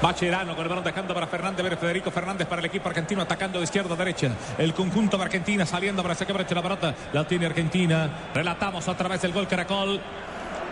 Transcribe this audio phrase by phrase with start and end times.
[0.00, 3.58] Macherano con el balón dejando para Fernández, ver Federico Fernández para el equipo argentino atacando
[3.58, 4.30] de izquierda a derecha.
[4.56, 6.94] El conjunto de Argentina saliendo para sacar la pelota.
[7.12, 8.08] La tiene Argentina.
[8.32, 10.00] Relatamos otra vez el gol Caracol.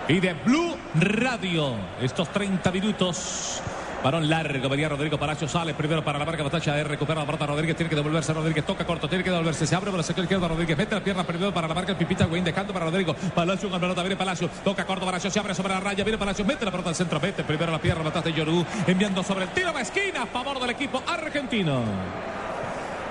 [0.08, 1.74] Y de Blue Radio.
[2.00, 3.60] Estos 30 minutos.
[4.06, 7.74] Balón largo, venía Rodrigo Palacio, sale primero para la marca batalla, recupera la pelota Rodríguez,
[7.74, 10.46] tiene que devolverse Rodríguez, toca corto, tiene que devolverse, se abre por la sección izquierda
[10.46, 13.68] Rodríguez, mete la pierna primero para la marca el Pipita Wayne, dejando para Rodrigo, Palacio
[13.68, 16.64] la pelota, viene Palacio, toca corto, Palacio se abre sobre la raya, viene Palacio, mete
[16.64, 19.82] la pelota al centro, mete primero la pierna, de Yorú, enviando sobre el tiro de
[19.82, 21.80] esquina a favor del equipo argentino.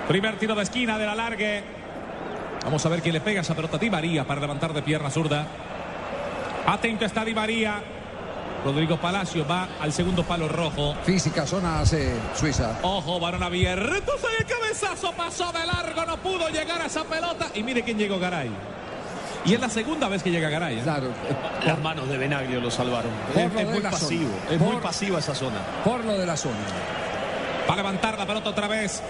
[0.08, 1.62] Primer tiro de esquina de la largue.
[2.64, 3.78] Vamos a ver quién le pega esa pelota.
[3.78, 5.46] Di María para levantar de pierna zurda.
[6.66, 7.84] Atento está Di María.
[8.66, 10.96] Rodrigo Palacio va al segundo palo rojo.
[11.04, 12.80] Física zona hace Suiza.
[12.82, 14.14] Ojo, varón abierto.
[14.40, 16.04] El cabezazo pasó de largo.
[16.06, 17.48] No pudo llegar a esa pelota.
[17.54, 18.50] Y mire quién llegó Garay.
[19.46, 20.80] Y es la segunda vez que llega Garay.
[20.80, 20.82] ¿eh?
[20.84, 21.10] Claro.
[21.64, 23.12] Las manos de Benaglio lo salvaron.
[23.32, 24.30] Por Es, lo es muy la pasivo.
[24.32, 24.52] zona.
[24.56, 25.60] Es Por- muy pasiva esa zona.
[25.84, 26.56] Por lo de la zona.
[27.70, 29.04] Va a levantar la pelota otra vez.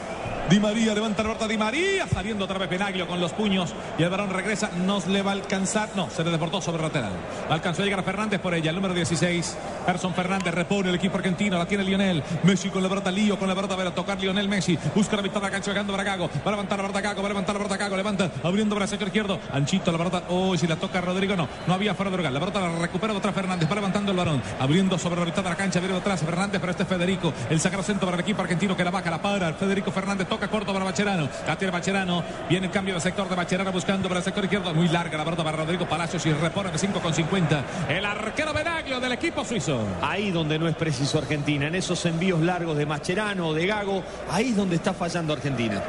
[0.50, 3.74] Di María levanta pelota Di María, saliendo otra vez Penaglio con los puños.
[3.98, 7.14] Y el varón regresa, no le va a alcanzar, no, se le deportó sobre lateral.
[7.50, 11.58] Alcanzó a llegar Fernández por ella, el número 16, Gerson Fernández repone el equipo argentino,
[11.58, 14.50] la tiene Lionel, Messi con la pelota, Lío con la pelota, va a tocar Lionel
[14.50, 17.02] Messi, busca la mitad de la cancha, llegando para Gago, va a levantar la pelota
[17.02, 19.98] Gago, va a levantar la pelota Gago, levanta, abriendo para el sector izquierdo, Anchito la
[19.98, 22.80] pelota, oh, si la toca Rodrigo, no, no había fuera de lugar, la pelota la
[22.80, 25.96] recupera otra Fernández, va levantando el varón, abriendo sobre la mitad de la cancha, viene
[25.96, 28.92] atrás Fernández, pero este es Federico, el sacar centro para el equipo argentino que la
[28.92, 32.96] baja, la para, Federico Fernández toca corto para Bacherano, la tiene Bacherano, viene el cambio
[32.96, 35.88] de sector de Bacherano buscando para el sector izquierdo, muy larga la pelota para Rodrigo
[35.88, 39.75] Palacios y repone de 5 con 50, el arquero Benaglio del equipo suizo.
[40.02, 44.04] Ahí donde no es preciso Argentina, en esos envíos largos de Mascherano o de Gago,
[44.30, 45.82] ahí es donde está fallando Argentina.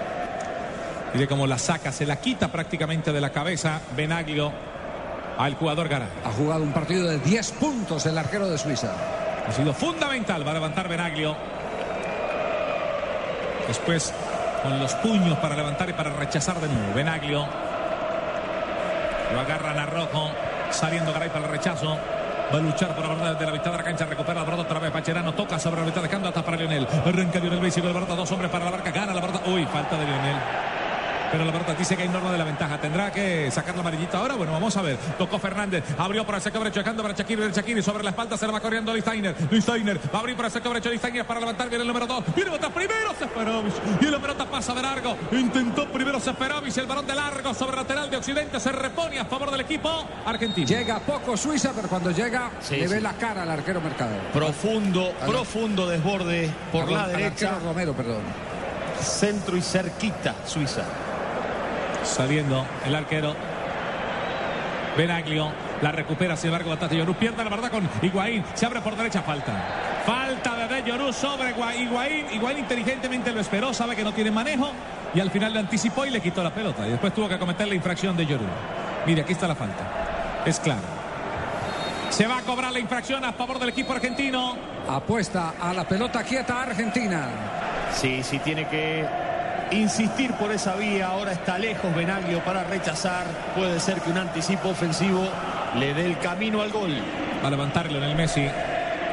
[1.12, 4.52] Mire cómo la saca, se la quita prácticamente de la cabeza Benaglio
[5.38, 6.08] al jugador Garay.
[6.24, 8.92] Ha jugado un partido de 10 puntos el arquero de Suiza.
[9.46, 11.36] Ha sido fundamental, va a levantar Benaglio.
[13.68, 14.12] Después
[14.62, 16.94] con los puños para levantar y para rechazar de nuevo.
[16.94, 17.46] Benaglio.
[19.32, 20.30] Lo agarran a Rojo.
[20.70, 21.96] Saliendo Garay para el rechazo.
[22.52, 24.06] Va a luchar por la verdad de la mitad de la cancha.
[24.06, 24.90] Recupera la pelota otra vez.
[24.92, 26.86] Pacherano toca sobre la mitad dejando hasta para Lionel.
[27.04, 28.14] Arranca Lionel Messi con la pelota.
[28.14, 28.90] Dos hombres para la barca.
[28.90, 29.40] Gana la pelota.
[29.46, 30.75] Uy, falta de Lionel.
[31.32, 32.80] Pero la pelota dice que hay norma de la ventaja.
[32.80, 34.34] ¿Tendrá que sacar la amarillita ahora?
[34.34, 34.96] Bueno, vamos a ver.
[35.18, 35.84] Tocó Fernández.
[35.98, 36.80] Abrió para el sector derecho.
[36.80, 37.50] Dejando para Shakiri.
[37.52, 38.36] Shakiri sobre la espalda.
[38.36, 38.92] Se la va corriendo.
[38.92, 39.98] Luis Steiner.
[40.14, 40.88] Va a abrir para el sector derecho.
[40.88, 41.68] Luis Steiner para levantar.
[41.68, 42.24] Viene el número 2.
[42.34, 43.12] Viene bota primero.
[43.18, 43.72] Seferovic.
[44.02, 45.16] Y la pelota pasa de largo.
[45.32, 46.76] Intentó primero Seferovic.
[46.76, 48.60] El balón de largo sobre el lateral de Occidente.
[48.60, 49.90] Se repone a favor del equipo
[50.24, 50.66] argentino.
[50.66, 53.02] Llega poco Suiza, pero cuando llega Sí, le ve sí.
[53.02, 54.12] la cara al arquero Mercado.
[54.32, 58.22] Profundo, profundo desborde por la derecha, arquero Romero, perdón.
[59.00, 60.82] centro y cerquita Suiza.
[62.06, 63.34] Saliendo el arquero.
[64.96, 65.52] Benaglio
[65.82, 68.42] la recupera, sin embargo, Batata Llorú pierde la verdad con Higuaín.
[68.54, 69.52] Se abre por derecha, falta.
[70.06, 72.26] Falta de De Llorú sobre Higua- Higuaín.
[72.32, 74.70] Higuaín inteligentemente lo esperó, sabe que no tiene manejo
[75.14, 76.86] y al final le anticipó y le quitó la pelota.
[76.86, 78.44] Y después tuvo que cometer la infracción de Llorú.
[79.04, 80.42] Mire, aquí está la falta.
[80.46, 80.80] Es claro.
[82.08, 84.56] Se va a cobrar la infracción a favor del equipo argentino.
[84.88, 87.26] Apuesta a la pelota quieta Argentina.
[87.92, 89.04] Sí, sí, tiene que
[89.70, 91.08] insistir por esa vía.
[91.08, 93.26] Ahora está lejos Benaglio para rechazar.
[93.54, 95.28] Puede ser que un anticipo ofensivo
[95.78, 96.94] le dé el camino al gol.
[97.42, 98.46] Va a levantar Lionel Messi.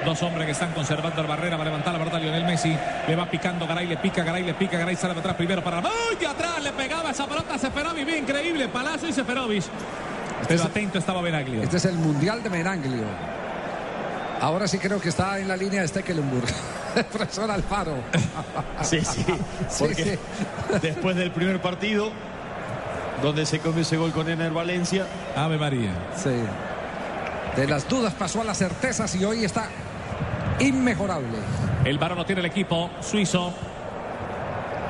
[0.05, 1.55] Dos hombres que están conservando la barrera.
[1.55, 2.77] Va a levantar la verdad Lionel Messi.
[3.07, 4.95] Le va picando Garay, le pica Garay, le pica Garay.
[4.95, 5.79] Sale para atrás primero para.
[5.79, 6.25] ¡Uy!
[6.25, 8.05] Atrás le pegaba esa pelota a Seferovic.
[8.05, 8.67] Bien increíble.
[8.67, 9.63] Palacio y Seferovic.
[10.47, 11.63] Pero atento estaba Benaglio.
[11.63, 13.05] Este es el Mundial de Meranglio.
[14.41, 16.47] Ahora sí creo que está en la línea de Stekelenburg.
[17.11, 17.95] Profesor Alfaro.
[18.81, 19.25] Sí, sí,
[19.69, 20.19] Sí, porque sí.
[20.81, 22.11] después del primer partido,
[23.21, 25.05] donde se comió ese gol con Ener Valencia,
[25.35, 25.91] Ave María.
[26.15, 26.31] Sí.
[27.55, 29.67] De las dudas pasó a las certezas y hoy está
[30.59, 31.37] inmejorable.
[31.85, 33.53] El varón no tiene el equipo suizo.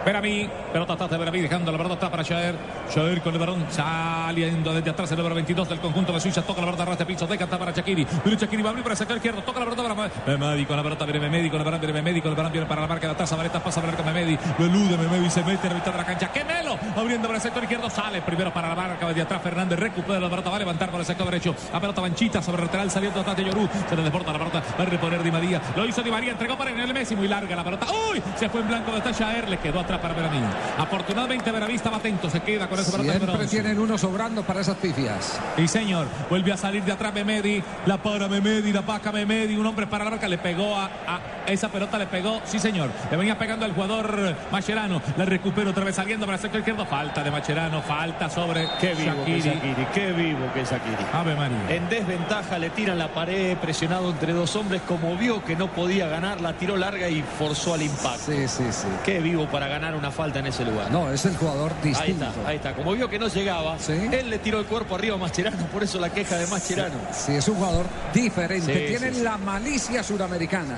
[0.05, 2.55] Verami Pelota atrás de Benaví, dejando la pelota atrás para Shaer.
[2.89, 6.41] Shaer con el balón saliendo desde atrás el número 22 del conjunto de Suiza.
[6.41, 8.07] Toca la pelota ras de piso, deja para Shakiri.
[8.23, 9.43] Pero Shakiri va a abrir para sacar izquierdo.
[9.43, 11.05] Toca la pelota para Memedi con la pelota.
[11.05, 11.79] Viene Memedi con el balón.
[11.79, 12.51] Viene Memedi con el balón.
[12.51, 13.29] Viene para la marca de atrás.
[13.29, 14.35] Zabaleta pasa a ver con Memedi.
[14.57, 15.29] Lo elude Memedi.
[15.29, 16.31] Se mete en la mitad de la cancha.
[16.31, 16.75] ¡Qué melo!
[16.97, 17.87] Abriendo para el sector izquierdo.
[17.91, 19.43] Sale primero para la marca de atrás.
[19.43, 20.49] Fernández recupera la pelota.
[20.49, 21.53] Va a levantar por el sector derecho.
[21.71, 23.69] La pelota manchita sobre el lateral saliendo atrás de Yorú.
[23.87, 24.63] Se le desborda la pelota.
[24.79, 25.61] Va a reponer Di María.
[25.75, 26.31] Lo hizo Di María.
[26.31, 27.15] Entregó para el Messi.
[27.15, 27.85] Muy larga la pelota.
[28.11, 28.23] ¡Uy!
[28.35, 29.47] Se fue en blanco de Shaer.
[29.47, 30.39] Le quedó atrás para Benaví.
[30.77, 32.29] Afortunadamente Benaví estaba atento.
[32.29, 33.19] Se queda con esa pelota.
[33.19, 35.39] Siempre tienen uno sobrando para esas pifias.
[35.57, 39.65] Y señor, vuelve a salir de atrás Memedi, la para Memedi, la paca Memedi, un
[39.65, 43.17] hombre para la marca, le pegó a, a, esa pelota, le pegó, sí señor, le
[43.17, 47.23] venía pegando el jugador Macherano, la recupera otra vez saliendo para el sector izquierdo, falta
[47.23, 49.41] de Macherano, falta sobre Qué vivo Shaqiri.
[49.41, 51.05] que qué vivo que es Shaqiri.
[51.13, 51.57] Ave María.
[51.69, 56.07] En desventaja le tiran la pared, presionado entre dos hombres, como vio que no podía
[56.07, 58.31] ganar, la tiró larga y forzó al impacto.
[58.31, 58.87] Sí, sí, sí.
[59.03, 60.91] Qué vivo para ganar una falta en ese lugar.
[60.91, 62.25] No, es el jugador Ahí distinto.
[62.25, 62.73] está, ahí está.
[62.75, 63.93] Como vio que no llegaba, Sí.
[64.11, 66.95] él le tiró el cuerpo arriba a Mascherano, por eso la queja de Mascherano.
[67.11, 68.73] Sí, es un jugador diferente.
[68.73, 69.23] Sí, Tiene sí, sí.
[69.23, 70.75] la malicia suramericana.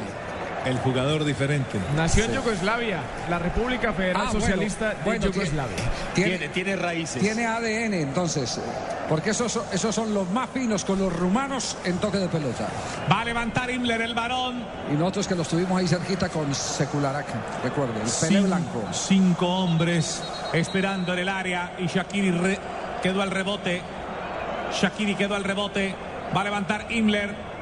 [0.66, 1.78] El jugador diferente.
[1.96, 5.76] Nació en Yugoslavia, la República Federal Ah, bueno, Socialista de bueno, Yugoslavia.
[6.16, 7.22] Tiene, Tiene, tiene raíces.
[7.22, 8.60] tiene ADN, entonces.
[9.08, 12.68] Porque esos, son- esos son los más finos con los rumanos en toque de pelota.
[13.12, 14.66] Va a levantar Himmler el varón.
[14.92, 17.28] Y nosotros que los tuvimos ahí cerquita con Secularac,
[17.64, 18.82] recuerdo, el Cin- blanco.
[18.92, 20.24] Cinco hombres
[20.54, 22.60] esperando en el área y Shakiri re-
[23.04, 23.84] quedó al rebote.
[24.82, 25.94] Shakiri quedó al rebote.
[26.36, 27.54] Va a levantar Himmler.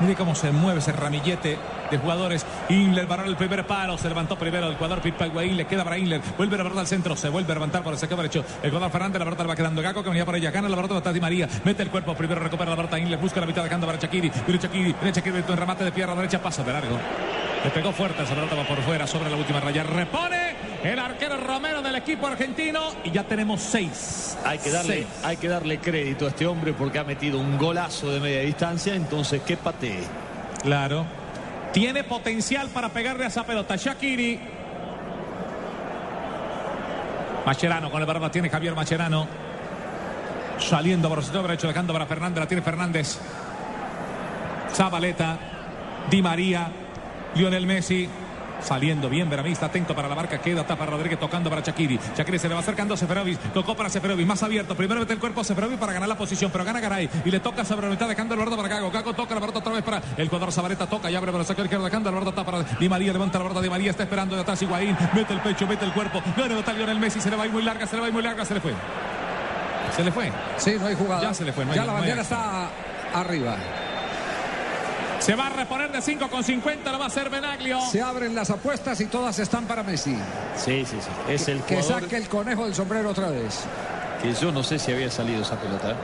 [0.00, 1.58] Mire cómo se mueve ese ramillete
[1.90, 2.44] de jugadores.
[2.68, 3.96] Himmler varó el primer palo.
[3.96, 5.56] Se levantó primero el jugador Pipa Higuaín.
[5.56, 6.20] Le queda para Himmler.
[6.36, 7.16] Vuelve la pelota al centro.
[7.16, 8.44] Se vuelve a levantar por el sector derecho.
[8.62, 9.18] El jugador Fernández.
[9.18, 10.50] La pelota va quedando Gaco que venía por ella.
[10.50, 11.48] Gana la pelota de Di María.
[11.64, 12.14] Mete el cuerpo.
[12.14, 12.98] Primero recupera la pelota.
[12.98, 14.30] Himmler busca la mitad dejando para Shakiri.
[14.46, 14.92] Viene Shakiri.
[14.92, 15.44] Viene Shakiri.
[15.48, 16.40] En remate de pierna derecha.
[16.40, 16.98] Pasa de largo.
[17.64, 19.82] Le pegó fuerte esa pelota va por fuera sobre la última raya.
[19.82, 20.35] Repone
[20.92, 22.80] el arquero Romero del equipo argentino.
[23.04, 24.36] Y ya tenemos seis.
[24.44, 25.06] Hay que, darle, Seis.
[25.24, 28.94] hay que darle crédito a este hombre porque ha metido un golazo de media distancia,
[28.94, 30.04] entonces que patee.
[30.62, 31.04] Claro.
[31.72, 33.76] Tiene potencial para pegarle a esa pelota.
[33.76, 34.40] Shakiri.
[37.44, 39.26] Macherano con el barba tiene Javier Macherano.
[40.58, 42.40] Saliendo por el sector derecho, dejando para Fernández.
[42.40, 43.18] La tiene Fernández.
[44.72, 45.38] Zabaleta.
[46.10, 46.70] Di María.
[47.34, 48.08] Lionel Messi.
[48.60, 51.98] Saliendo bien, Veramista atento para la marca, queda tapa Rodríguez tocando para Shakiri.
[52.16, 55.18] Shakiri se le va acercando a Seferovic, tocó para Seferovic, más abierto, primero mete el
[55.18, 57.92] cuerpo a Seferovic para ganar la posición, pero gana Garay y le toca a Seferovic,
[57.94, 60.52] está dejando el bardo para Gago, Gago toca la pelota otra vez para el jugador
[60.52, 63.12] Zabaleta, toca y abre para el sector izquierdo, dejando el bardo está para Di María,
[63.12, 65.92] levanta la barda Di María, está esperando de atrás Higuaín, mete el pecho, mete el
[65.92, 68.06] cuerpo, gana el Lionel Messi, se le va a ir muy larga, se le va
[68.06, 68.72] a ir muy larga, se le fue.
[69.94, 70.32] Se le fue.
[70.56, 71.22] Sí, no hay jugada.
[71.22, 72.68] Ya se le fue, no ya la no bandera está
[73.14, 73.56] arriba.
[75.26, 77.80] Se va a reponer de 5 con 50, lo va a hacer Benaglio.
[77.90, 80.14] Se abren las apuestas y todas están para Messi.
[80.54, 81.08] Sí, sí, sí.
[81.32, 83.64] Es el Que jugador saque el conejo del sombrero otra vez.
[84.22, 85.90] que yo no sé si había salido esa pelota.
[85.90, 85.96] ¿eh?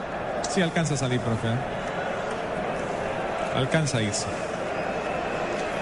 [0.52, 1.46] Sí, alcanza a salir, profe.
[1.46, 1.56] ¿eh?
[3.54, 4.26] Alcanza a irse.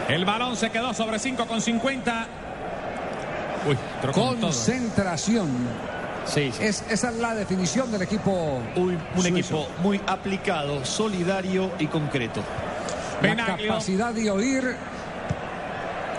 [0.08, 2.26] El balón se quedó sobre 5 con 50.
[3.66, 4.12] Uy, todo.
[4.12, 5.48] Concentración.
[6.26, 6.62] Sí, sí.
[6.62, 8.60] Es, esa es la definición del equipo.
[8.76, 9.28] Un, un suizo.
[9.28, 12.42] equipo muy aplicado, solidario y concreto.
[13.22, 14.76] La capacidad de oír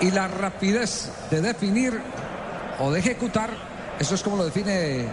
[0.01, 1.99] y la rapidez de definir
[2.79, 3.49] o de ejecutar.
[3.99, 5.05] Eso es como lo define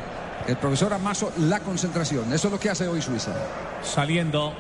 [0.47, 2.33] el profesor Amazo, la concentración.
[2.33, 3.33] Eso es lo que hace hoy Suiza.
[3.83, 4.55] Saliendo.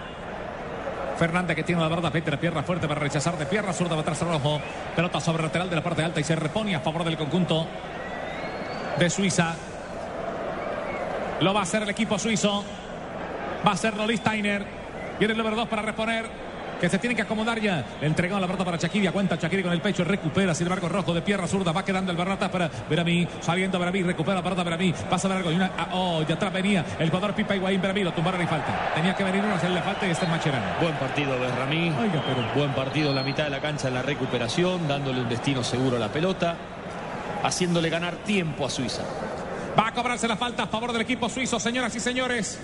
[1.18, 4.02] Fernández que tiene la verdad, mete la pierna fuerte para rechazar de pierna zurda va
[4.02, 4.60] atrás rojo.
[4.94, 7.66] Pelota sobre lateral de la parte alta y se repone a favor del conjunto
[8.98, 9.54] de Suiza.
[11.40, 12.64] Lo va a hacer el equipo suizo.
[13.66, 14.64] Va a ser Loris Steiner.
[15.18, 16.47] Viene el número 2 para reponer.
[16.80, 17.84] Que se tiene que acomodar ya.
[18.00, 19.06] Le entregó la pelota para Shakiri.
[19.08, 20.04] Aguanta Shakiri con el pecho.
[20.04, 20.54] Recupera.
[20.54, 21.72] Sin embargo, rojo de pierna zurda.
[21.72, 23.26] Va quedando el Bernata para Veramí.
[23.40, 24.02] Saliendo Veramí.
[24.04, 24.94] Recupera la pelota Veramí.
[25.10, 25.50] Pasa largo.
[25.50, 27.80] Y una, ah, oh, de atrás venía el jugador Pipa Higuaín.
[27.82, 28.92] Veramí lo tumbaron y falta.
[28.94, 30.66] Tenía que venir uno a hacerle falta y este es Macherano.
[30.80, 31.88] Buen partido de Ramí.
[31.90, 35.28] Oiga, pero- Buen partido en la mitad de la cancha en la recuperación, dándole un
[35.28, 36.56] destino seguro a la pelota,
[37.42, 39.02] haciéndole ganar tiempo a Suiza.
[39.78, 42.58] Va a cobrarse la falta a favor del equipo suizo, señoras y señores.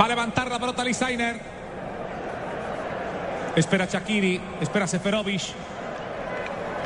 [0.00, 1.38] Va a levantar la pelota Lisainer.
[3.54, 5.42] Espera Shakiri, espera Seferovic.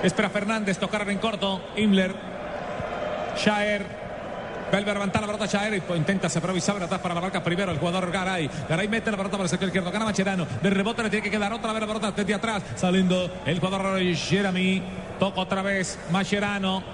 [0.02, 1.62] Espera Fernández, tocar en corto.
[1.76, 2.12] Himmler.
[3.36, 3.86] Shaer.
[4.72, 5.74] Vuelve a levantar la pelota Shaer.
[5.74, 8.50] y Intenta Seferovic, abre atrás para la marca primero el jugador Garay.
[8.68, 9.92] Garay mete la pelota para el sector izquierdo.
[9.92, 10.44] Gana Macherano.
[10.60, 12.64] De rebote le tiene que quedar otra vez la pelota desde atrás.
[12.74, 14.82] Saliendo el jugador Jeremy.
[15.20, 16.93] Toca otra vez Macherano.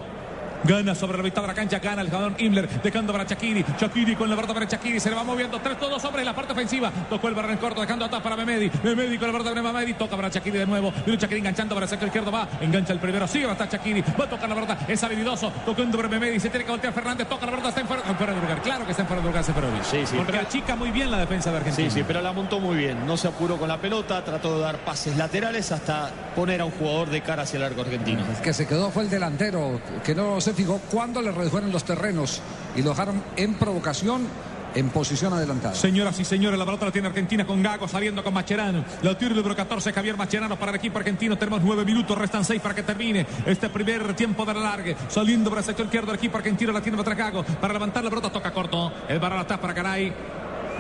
[0.65, 3.65] Gana sobre la mitad de la cancha, gana el jugador Himmler, dejando para Chakiri.
[3.79, 5.59] Chakiri con la pelota para Chakiri, se le va moviendo.
[5.61, 6.91] Tres todos hombres en la parte ofensiva.
[7.09, 8.71] Tocó el barrio en corto, dejando atrás para Memedi.
[8.83, 10.93] Memedi con la pelota para Memedi, toca para Chakiri de nuevo.
[11.05, 13.69] Viene Chakiri enganchando para el sector izquierdo, va, engancha el primero, sigue, va a estar
[13.69, 14.03] Chakiri.
[14.21, 16.39] Va a tocar la pelota, es habilidoso, tocando para Memedi.
[16.39, 18.63] Se tiene que voltear Fernández, toca la pelota, está en fuera, en fuera de lugar.
[18.63, 19.83] Claro que está en fuera de lugar Seferovic.
[19.85, 21.91] Sí, sí, Porque pero- achica muy bien la defensa de Argentina.
[21.91, 23.07] Sí, sí, pero la montó muy bien.
[23.07, 26.73] No se apuró con la pelota, trató de dar pases laterales hasta poner a un
[26.73, 28.23] jugador de cara hacia el arco argentino.
[28.31, 31.85] El que se quedó fue el delantero, que no se fijó cuando le redujeron los
[31.85, 32.41] terrenos
[32.77, 34.27] y lo dejaron en provocación
[34.75, 35.75] en posición adelantada.
[35.75, 38.85] Señoras y señores, la pelota la tiene Argentina con Gago saliendo con Macherano.
[39.03, 41.37] La tira el número 14, Javier Macherano para el equipo argentino.
[41.37, 44.97] Tenemos nueve minutos, restan seis para que termine este primer tiempo de la largue.
[45.09, 47.45] Saliendo para el sector izquierdo el equipo argentino, la tiene para Gago.
[47.45, 48.93] Para levantar la pelota toca corto.
[49.09, 50.13] El balón atrás para Caray.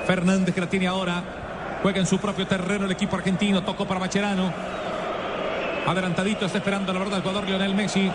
[0.06, 1.78] Fernández que la tiene ahora.
[1.82, 3.62] Juega en su propio terreno el equipo argentino.
[3.62, 4.52] Tocó para Macherano.
[5.86, 8.10] Adelantadito, está esperando la verdad el jugador Lionel Messi.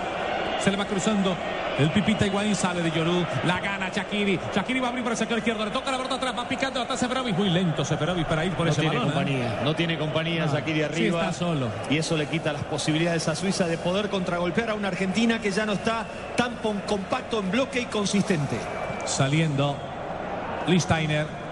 [0.66, 1.36] Se le va cruzando.
[1.78, 3.24] El Pipita Higuaín sale de Yorú.
[3.46, 4.40] La gana Shakiri.
[4.56, 5.64] Shakiri va a abrir por el sector izquierdo.
[5.64, 6.34] Le toca la pelota atrás.
[6.36, 7.38] Va picando hasta Seferovic.
[7.38, 9.12] Muy lento Seferovic para ir por No ese tiene balón.
[9.12, 9.14] ¿eh?
[9.14, 11.20] compañía, no tiene compañía No, Shaqiri sí arriba.
[11.22, 11.68] está solo.
[11.88, 15.52] Y eso le quita las posibilidades a Suiza de poder contragolpear a una Argentina que
[15.52, 16.56] ya no está tan
[16.88, 18.58] compacto en bloque y consistente.
[19.06, 19.78] Saliendo.
[20.66, 21.45] Listeiner.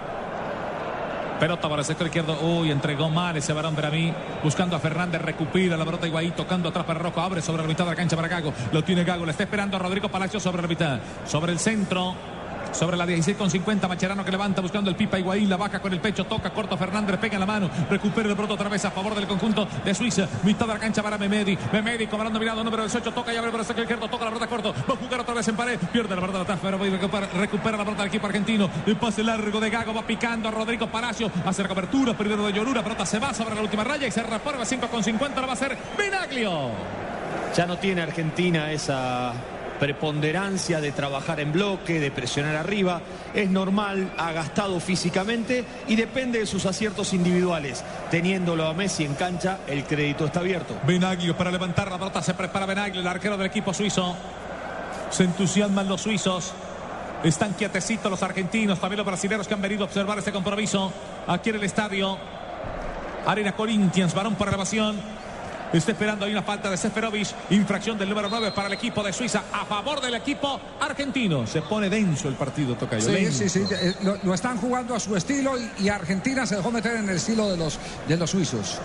[1.44, 2.38] Pelota para el sector izquierdo.
[2.40, 4.10] Uy, entregó mal ese varón para mí.
[4.42, 5.20] Buscando a Fernández.
[5.20, 6.32] Recupera la pelota Higuaín.
[6.32, 7.20] Tocando atrás para Rojo.
[7.20, 8.54] Abre sobre la mitad de la cancha para Gago.
[8.72, 9.26] Lo tiene Gago.
[9.26, 11.00] Le está esperando a Rodrigo Palacio sobre la mitad.
[11.26, 12.14] Sobre el centro.
[12.74, 13.86] Sobre la 16 con 50.
[13.86, 15.48] Macherano que levanta buscando el Pipa Higuaín.
[15.48, 16.24] La baja con el pecho.
[16.24, 17.18] Toca corto Fernández.
[17.18, 17.70] Pega en la mano.
[17.88, 20.28] Recupera el pelota otra vez a favor del conjunto de Suiza.
[20.42, 21.56] Mitad de la cancha para Memedi.
[21.72, 22.64] Memedi con balón dominado.
[22.64, 23.12] Número 18.
[23.12, 24.08] Toca y abre por el izquierdo.
[24.08, 24.74] Toca la pelota corto.
[24.90, 25.78] Va a jugar otra vez en pared.
[25.92, 26.58] Pierde la pelota atrás.
[26.60, 28.68] Pero recupera, recupera la pelota del equipo argentino.
[28.86, 29.94] El pase largo de Gago.
[29.94, 31.30] Va picando a Rodrigo Palacio.
[31.46, 32.14] Hace la cobertura.
[32.14, 32.82] Primero de Llorura.
[32.82, 35.40] Pelota se va sobre la última raya y se reporva 5 con 50.
[35.40, 36.70] Lo va a hacer Benaglio.
[37.56, 39.32] Ya no tiene Argentina esa
[39.84, 43.02] preponderancia de trabajar en bloque, de presionar arriba.
[43.34, 47.84] Es normal, ha gastado físicamente y depende de sus aciertos individuales.
[48.10, 50.74] Teniéndolo a Messi en cancha, el crédito está abierto.
[50.86, 52.22] Benaglio para levantar la pelota.
[52.22, 54.16] Se prepara Benaglio, el arquero del equipo suizo.
[55.10, 56.54] Se entusiasman los suizos.
[57.22, 60.90] Están quietecitos los argentinos, también los brasileños que han venido a observar este compromiso
[61.26, 62.16] aquí en el estadio.
[63.26, 64.96] Arena Corinthians, varón por elevación.
[65.72, 67.28] Está esperando ahí una falta de Seferovic.
[67.50, 71.46] Infracción del número 9 para el equipo de Suiza a favor del equipo argentino.
[71.46, 73.02] Se pone denso el partido, Tocayo.
[73.04, 73.32] Sí, lento.
[73.32, 76.70] sí, sí, eh, lo, lo están jugando a su estilo y, y Argentina se dejó
[76.70, 78.78] meter en el estilo de los, de los suizos.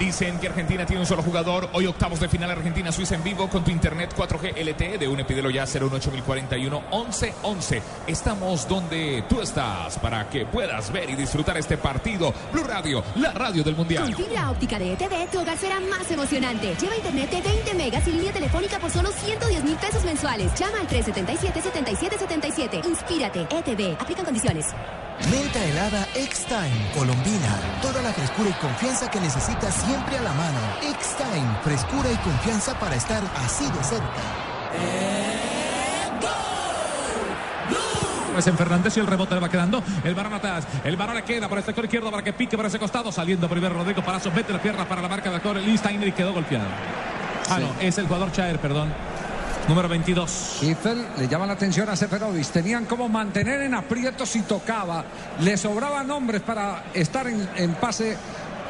[0.00, 1.68] Dicen que Argentina tiene un solo jugador.
[1.74, 5.18] Hoy octavos de final Argentina-Suiza en vivo con tu internet 4G LTE de un
[5.52, 7.82] ya 018041 1111.
[8.06, 12.32] Estamos donde tú estás para que puedas ver y disfrutar este partido.
[12.50, 14.04] Blue Radio, la radio del Mundial.
[14.04, 16.74] Con fibra óptica de ETV, tu hogar será más emocionante.
[16.80, 20.58] Lleva internet de 20 megas y línea telefónica por solo 110 mil pesos mensuales.
[20.58, 22.86] Llama al 377-7777.
[22.86, 23.40] Inspírate.
[23.50, 24.00] ETV.
[24.00, 24.64] Aplican condiciones.
[25.28, 27.58] Menta helada X-Time, Colombina.
[27.82, 30.58] Toda la frescura y confianza que necesitas siempre a la mano.
[30.82, 34.22] X-Time, frescura y confianza para estar así de cerca.
[38.38, 39.82] Es en Fernández y el rebote le va quedando.
[40.02, 40.64] El varón atrás.
[40.84, 43.12] El varón le queda por el sector izquierdo para que pique por ese costado.
[43.12, 44.34] Saliendo primero Rodrigo Palacios.
[44.34, 46.64] Mete la pierna para la marca del actor Listeiner y quedó golpeado.
[47.50, 47.62] Ah, Sí.
[47.62, 48.92] no, es el jugador Chaer, perdón.
[49.68, 50.56] Número 22.
[50.60, 52.46] Kiffel le llama la atención a Seferovic.
[52.48, 55.04] Tenían como mantener en aprietos si tocaba.
[55.40, 58.16] Le sobraban hombres para estar en, en pase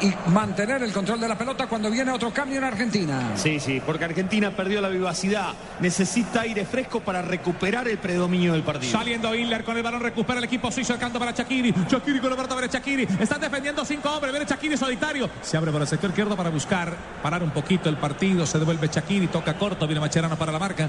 [0.00, 3.32] y mantener el control de la pelota cuando viene otro cambio en Argentina.
[3.36, 5.52] Sí, sí, porque Argentina perdió la vivacidad.
[5.80, 8.92] Necesita aire fresco para recuperar el predominio del partido.
[8.92, 11.74] Saliendo Hiller con el balón, recupera el equipo suizo, el canto para Chakiri.
[11.86, 13.06] Chakiri con la pelota para Chakiri.
[13.20, 14.32] Están defendiendo cinco hombres.
[14.32, 15.28] Viene Chakiri solitario.
[15.42, 18.46] Se abre por el sector izquierdo para buscar parar un poquito el partido.
[18.46, 19.86] Se devuelve Chakiri, toca corto.
[19.86, 20.88] Viene Macherano para la marca.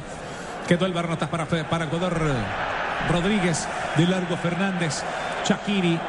[0.68, 3.68] Quedó el balón atrás para, para el jugador eh, Rodríguez.
[3.98, 5.04] De largo Fernández.
[5.44, 6.00] Chakiri.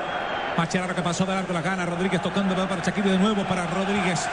[0.57, 1.87] Macherano que pasó de largo la gana.
[1.87, 4.29] Rodríguez tocando para Chakiri de nuevo para Rodríguez.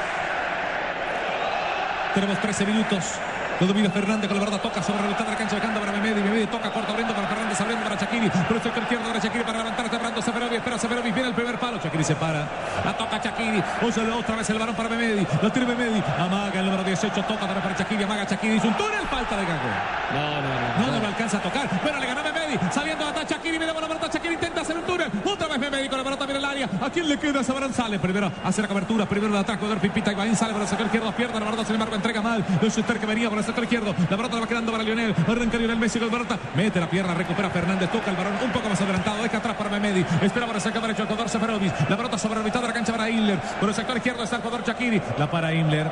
[2.14, 3.20] Tenemos 13 minutos.
[3.60, 5.92] Lo domina Fernández con la verdad, toca sobre la mitad de la cancha, dejando para
[5.92, 6.22] Memedi.
[6.22, 8.30] Memedi toca corto, abriendo para Fernández, abriendo para Chakiri.
[8.30, 10.58] Por el sector izquierdo para Chakiri para levantar, parando Seferovic.
[10.60, 11.78] Espera Seferovic, viene el primer palo.
[11.78, 12.48] Chakiri se para.
[12.86, 13.62] La toca Chakiri.
[13.82, 15.28] Usa otra vez el balón para Memedi.
[15.42, 16.02] Lo tiene Memedi.
[16.18, 17.22] Amaga el número 18.
[17.24, 18.02] Toca para Chakiri.
[18.02, 18.56] Amaga Chakiri.
[18.56, 19.06] Hizo un túnel.
[19.10, 19.70] Falta de Gago.
[20.14, 20.86] No, no, no.
[20.86, 21.68] No, no lo alcanza a tocar.
[21.84, 22.58] Pero le ganó Memedi.
[22.72, 23.58] Saliendo hasta Chakiri.
[23.58, 24.10] Viene con la pelota.
[24.10, 25.12] Chakiri intenta hacer un túnel.
[25.26, 26.26] Otra vez Memedi con la pelota.
[26.26, 26.70] Viene el área.
[26.90, 27.44] ¿A quién le queda?
[27.44, 28.00] Sabrán sale.
[28.00, 29.06] Primero hace la cobertura.
[29.06, 29.60] Primero el ataque.
[29.60, 30.12] Jugador Pipita.
[30.12, 31.12] Ibaín sale por el sector izquierdo.
[31.12, 31.64] Pierde la pelota.
[31.64, 32.44] Sin embargo, entrega mal.
[32.60, 33.94] El shooter que venía por el sector izquierdo.
[34.10, 35.14] La pelota le va quedando para Lionel.
[35.28, 36.40] Arranca Lionel Messi con la pelota.
[36.56, 37.14] Mete la pierna.
[37.14, 37.92] Recupera Fernández.
[37.92, 39.22] Toca el balón un poco más adelantado.
[39.22, 40.04] Deja atrás para Memedi.
[40.20, 41.04] Espera sector derecho.
[41.04, 41.90] El jugador Seferovic.
[41.92, 43.40] La pelota sobre la mitad de la cancha para Inler.
[43.60, 45.00] Por el sector izquierdo está el jugador Chakiri.
[45.20, 45.92] La para Inler.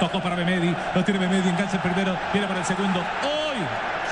[0.00, 0.74] Tocó para Memedi.
[0.96, 1.48] Lo tiene Memedi.
[1.48, 2.18] Engancha el primero.
[2.32, 2.98] Viene para el segundo.
[2.98, 3.62] Hoy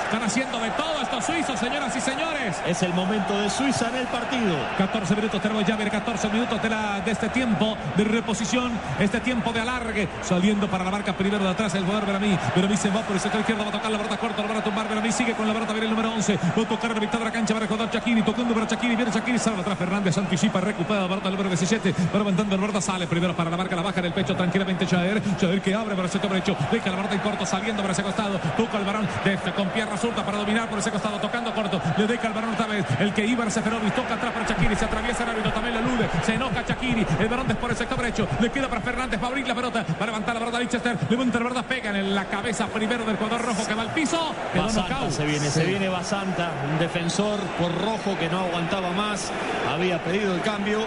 [0.05, 2.57] están haciendo de todo suizos, señoras y señores.
[2.67, 4.57] Es el momento de Suiza en el partido.
[4.79, 9.21] 14 minutos tenemos ya, ver 14 minutos de, la, de este tiempo de reposición, este
[9.21, 12.39] tiempo de alargue, saliendo para la marca primero de atrás el jugador Veramí.
[12.57, 14.57] Veramí se va por el sector izquierdo, va a tocar la barata corta, lo van
[14.59, 14.89] a tumbar.
[14.89, 16.39] Veramí sigue con la barata, viene el número 11.
[16.59, 19.11] Va a tocar la mitad de la cancha para recordar Chakiri, tocando para Chakiri, viene
[19.11, 23.07] Chakiri, sale atrás Fernández, anticipa, recupera la barata número 17, va levantando la barata, sale
[23.07, 26.07] primero para la marca, la baja en el pecho tranquilamente Chader, Chader que abre para
[26.07, 29.07] el sector derecho, deja la barata en corto, saliendo para ese costado, toca el varón,
[29.25, 32.33] de este con pierna zurda para dominar por ese costado, tocando corto, le deja el
[32.33, 35.53] varón otra vez, el que Ibar Seferovic toca atrás para Chakiri, se atraviesa el árbitro,
[35.53, 38.81] también le elude, se enoja Chakiri, el varón por el sector derecho, le queda para
[38.81, 41.63] Fernández, va a abrir la pelota, va a levantar la pelota Lichester, levanta la pelota,
[41.63, 45.27] pega en la cabeza primero del jugador rojo que va al piso, quedó Basanta se
[45.27, 49.31] viene, se viene Basanta, un defensor por rojo que no aguantaba más,
[49.71, 50.81] había pedido el cambio.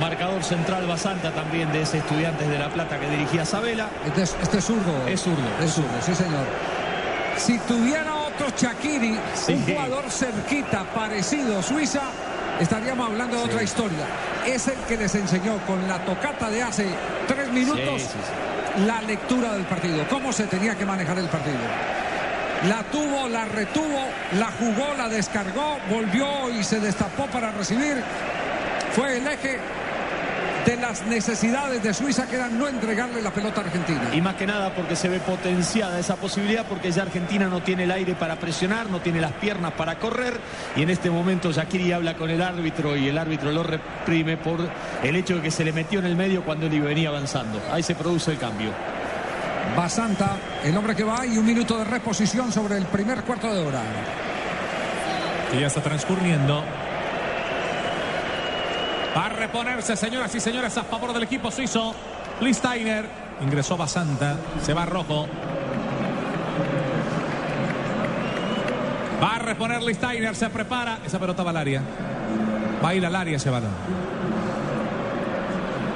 [0.00, 3.88] Marcador central Basanta también de ese Estudiantes de La Plata que dirigía Sabela.
[4.04, 5.06] Este es, este es zurdo.
[5.06, 5.44] Es zurdo.
[5.62, 6.44] Es zurdo, sí señor.
[7.36, 9.52] Si tuviera otro Chakiri, Sí.
[9.54, 12.02] un jugador cerquita, parecido a Suiza,
[12.60, 14.06] estaríamos hablando de otra historia.
[14.46, 16.86] Es el que les enseñó con la tocata de hace
[17.26, 18.08] tres minutos sí,
[18.86, 21.56] la lectura del partido, cómo se tenía que manejar el partido.
[22.68, 24.00] La tuvo, la retuvo,
[24.38, 28.02] la jugó, la descargó, volvió y se destapó para recibir.
[28.92, 29.58] Fue el eje
[30.64, 34.10] de las necesidades de Suiza que eran no entregarle la pelota a Argentina.
[34.12, 37.84] Y más que nada porque se ve potenciada esa posibilidad, porque ya Argentina no tiene
[37.84, 40.34] el aire para presionar, no tiene las piernas para correr.
[40.76, 44.60] Y en este momento Shakiri habla con el árbitro y el árbitro lo reprime por
[45.02, 47.60] el hecho de que se le metió en el medio cuando él venía avanzando.
[47.70, 48.70] Ahí se produce el cambio.
[49.76, 53.60] Basanta, el hombre que va y un minuto de reposición sobre el primer cuarto de
[53.60, 53.82] hora.
[55.50, 56.64] que ya está transcurriendo.
[59.16, 61.94] Va a reponerse, señoras y señores, a favor del equipo suizo.
[62.40, 63.06] Listeiner
[63.40, 65.28] ingresó Basanta, se va rojo.
[69.22, 70.98] Va a reponer Listeiner, se prepara.
[71.06, 71.82] Esa pelota va al área.
[72.84, 73.70] Va a ir al área ese balón.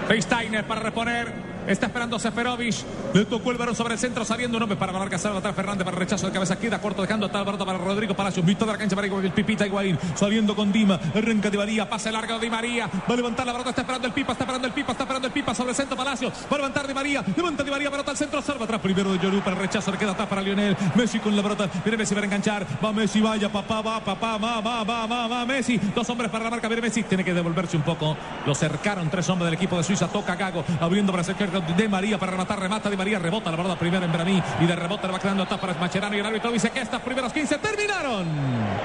[0.09, 1.48] Listeiner para reponer.
[1.69, 2.77] Está esperando Seferovic.
[3.13, 5.55] Le tocó el balón sobre el centro, saliendo un hombre para la marca salva atrás
[5.55, 6.57] Fernández para el rechazo de cabeza.
[6.57, 8.45] Queda corto, dejando atrás el para Rodrigo Palacios.
[8.45, 9.99] Mitad de la cancha para el Pipita Higuaín.
[10.15, 10.99] Saliendo con Dima.
[11.15, 11.87] Arranca Di María.
[11.89, 12.87] Pase largo de Di María.
[12.87, 13.71] Va a levantar la pelota.
[13.71, 14.33] Está esperando el Pipa.
[14.33, 14.93] Está esperando el Pipa.
[14.93, 16.33] Está esperando el Pipa sobre el centro Palacios.
[16.33, 17.23] Va a levantar Di María.
[17.37, 17.91] Levanta Di María.
[17.91, 18.41] Pelota al centro.
[18.41, 19.93] Salva atrás primero de Yoru para el rechazo.
[19.93, 20.75] Le queda atrás para Lionel.
[20.95, 21.69] Messi con la pelota.
[21.85, 22.67] Viene Messi para enganchar.
[22.83, 23.21] Va Messi.
[23.21, 23.83] Vaya papá.
[23.83, 24.39] Va papá.
[24.39, 25.45] Va, va, va, va, va.
[25.45, 25.78] Messi.
[25.95, 26.67] Dos hombres para la marca.
[26.69, 27.02] Viene Messi.
[27.02, 28.17] Tiene que devolverse un poco.
[28.47, 30.09] Lo cercaron tres hombres del equipo de Suiza.
[30.09, 30.65] Toca Gago.
[30.81, 31.26] Abriendo para el
[31.60, 32.60] de María para rematar.
[32.60, 33.18] Remata de María.
[33.18, 34.42] Rebota la pelota primero en Bramí.
[34.60, 36.16] Y de rebote le va quedando atrás para Macherano.
[36.16, 38.26] Y el árbitro dice que estas primeros 15 terminaron.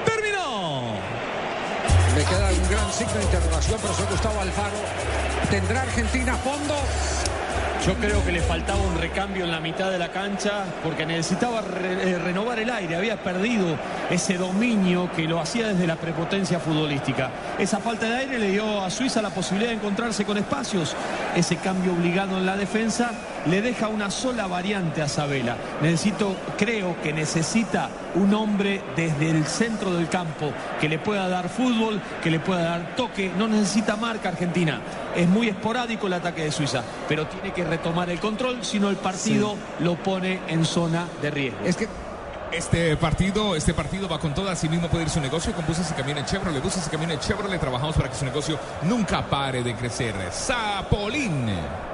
[0.04, 0.94] Terminó.
[2.16, 4.76] Le queda un gran signo de interrogación, profesor Gustavo Alfaro.
[5.50, 6.74] ¿Tendrá Argentina fondo?
[7.86, 11.60] Yo creo que le faltaba un recambio en la mitad de la cancha porque necesitaba
[11.60, 12.96] eh, renovar el aire.
[12.96, 13.76] Había perdido
[14.08, 17.28] ese dominio que lo hacía desde la prepotencia futbolística.
[17.58, 20.96] Esa falta de aire le dio a Suiza la posibilidad de encontrarse con espacios.
[21.36, 23.10] Ese cambio obligado en la defensa
[23.46, 25.56] le deja una sola variante a Sabela.
[25.82, 31.48] Necesito, creo que necesita un hombre desde el centro del campo que le pueda dar
[31.48, 33.30] fútbol, que le pueda dar toque.
[33.36, 34.80] No necesita marca Argentina.
[35.14, 38.88] Es muy esporádico el ataque de Suiza, pero tiene que retomar el control, si no
[38.88, 41.58] el partido lo pone en zona de riesgo.
[41.64, 41.88] Es que
[42.52, 45.90] Este partido, este partido va con todo, así mismo puede ir su negocio con buses
[45.90, 49.74] y camiones Chevrolet, buses y camiones Chevrolet, trabajamos para que su negocio nunca pare de
[49.74, 50.14] crecer.
[50.32, 51.93] Zapolín.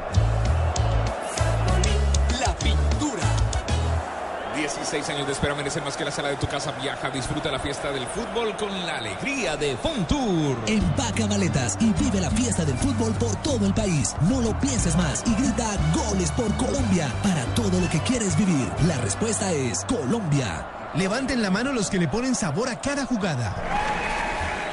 [4.80, 6.72] 16 años de espera merecen más que la sala de tu casa.
[6.80, 10.56] Viaja, disfruta la fiesta del fútbol con la alegría de Fontour.
[10.66, 14.16] Empaca maletas y vive la fiesta del fútbol por todo el país.
[14.22, 18.68] No lo pienses más y grita goles por Colombia para todo lo que quieres vivir.
[18.86, 20.66] La respuesta es Colombia.
[20.94, 23.54] Levanten la mano los que le ponen sabor a cada jugada.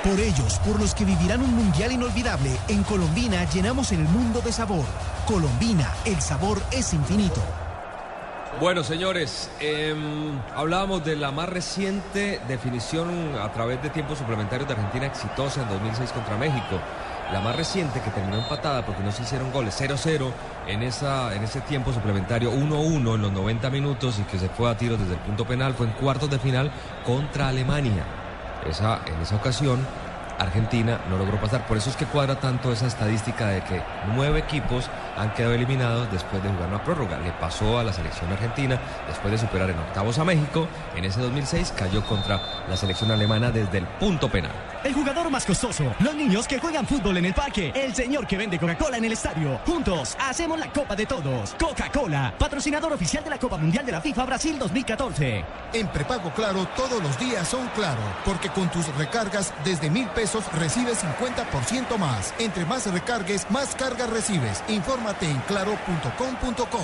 [0.06, 4.54] Por ellos, por los que vivirán un mundial inolvidable, en Colombina llenamos el mundo de
[4.54, 4.86] sabor.
[5.26, 7.42] Colombina, el sabor es infinito.
[8.60, 14.74] Bueno, señores, em, hablábamos de la más reciente definición a través de tiempos suplementarios de
[14.74, 16.80] Argentina exitosa en 2006 contra México.
[17.32, 20.32] La más reciente que terminó empatada porque no se hicieron goles 0-0
[20.66, 24.72] en, esa, en ese tiempo suplementario 1-1 en los 90 minutos y que se fue
[24.72, 26.72] a tiros desde el punto penal fue en cuartos de final
[27.06, 28.06] contra Alemania.
[28.68, 29.86] Esa, en esa ocasión
[30.38, 31.66] Argentina no logró pasar.
[31.66, 33.82] Por eso es que cuadra tanto esa estadística de que
[34.16, 37.18] nueve equipos han quedado eliminados después de jugar una prórroga.
[37.20, 40.68] Le pasó a la selección argentina después de superar en octavos a México.
[40.96, 44.52] En ese 2006 cayó contra la selección alemana desde el punto penal.
[44.84, 48.38] El jugador más costoso, los niños que juegan fútbol en el parque, el señor que
[48.38, 49.60] vende Coca-Cola en el estadio.
[49.66, 51.56] Juntos hacemos la Copa de Todos.
[51.60, 55.44] Coca-Cola, patrocinador oficial de la Copa Mundial de la FIFA Brasil 2014.
[55.74, 60.27] En prepago claro, todos los días son claro, porque con tus recargas desde mil pesos
[60.54, 62.34] recibes 50% más.
[62.40, 64.64] Entre más recargues, más cargas recibes.
[64.68, 66.80] Infórmate en claro.com.co.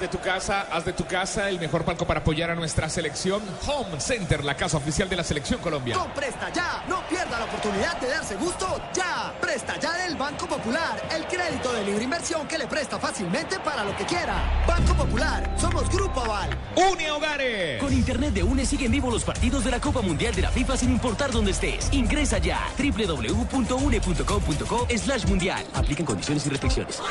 [0.00, 2.88] Haz de tu casa, haz de tu casa el mejor palco para apoyar a nuestra
[2.88, 3.42] selección.
[3.66, 5.94] Home Center, la casa oficial de la selección Colombia.
[5.94, 9.34] Con Presta Ya, no pierda la oportunidad de darse gusto ya.
[9.42, 13.84] Presta Ya del Banco Popular, el crédito de libre inversión que le presta fácilmente para
[13.84, 14.64] lo que quiera.
[14.66, 16.48] Banco Popular, somos Grupo Aval.
[16.76, 17.78] ¡Une Hogares!
[17.78, 20.78] Con Internet de UNE siguen vivos los partidos de la Copa Mundial de la FIFA
[20.78, 21.92] sin importar dónde estés.
[21.92, 25.62] Ingresa ya www.une.com.co slash mundial.
[25.74, 27.02] Aplican condiciones y restricciones.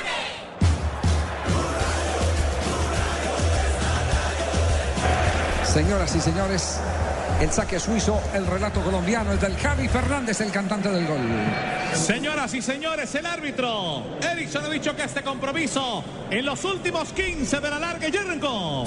[5.73, 6.79] Señoras y señores,
[7.39, 11.19] el saque suizo, el relato colombiano es del Javi Fernández, el cantante del gol.
[11.93, 17.59] Señoras y señores, el árbitro Erickson ha dicho que este compromiso en los últimos 15
[17.59, 18.85] de la larga y arrancó.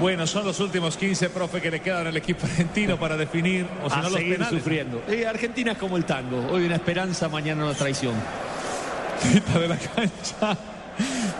[0.00, 3.90] Bueno, son los últimos 15, profe, que le quedan al equipo argentino para definir, o
[3.90, 4.48] si a no los penales.
[4.50, 5.02] sufriendo.
[5.08, 6.46] Eh, Argentina es como el tango.
[6.52, 8.14] Hoy una esperanza, mañana una traición.
[9.32, 10.56] Mitad de la cancha.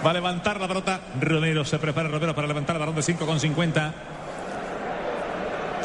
[0.05, 1.01] Va a levantar la pelota.
[1.21, 3.95] Romero se prepara Romero para levantar el balón de 5 con 50.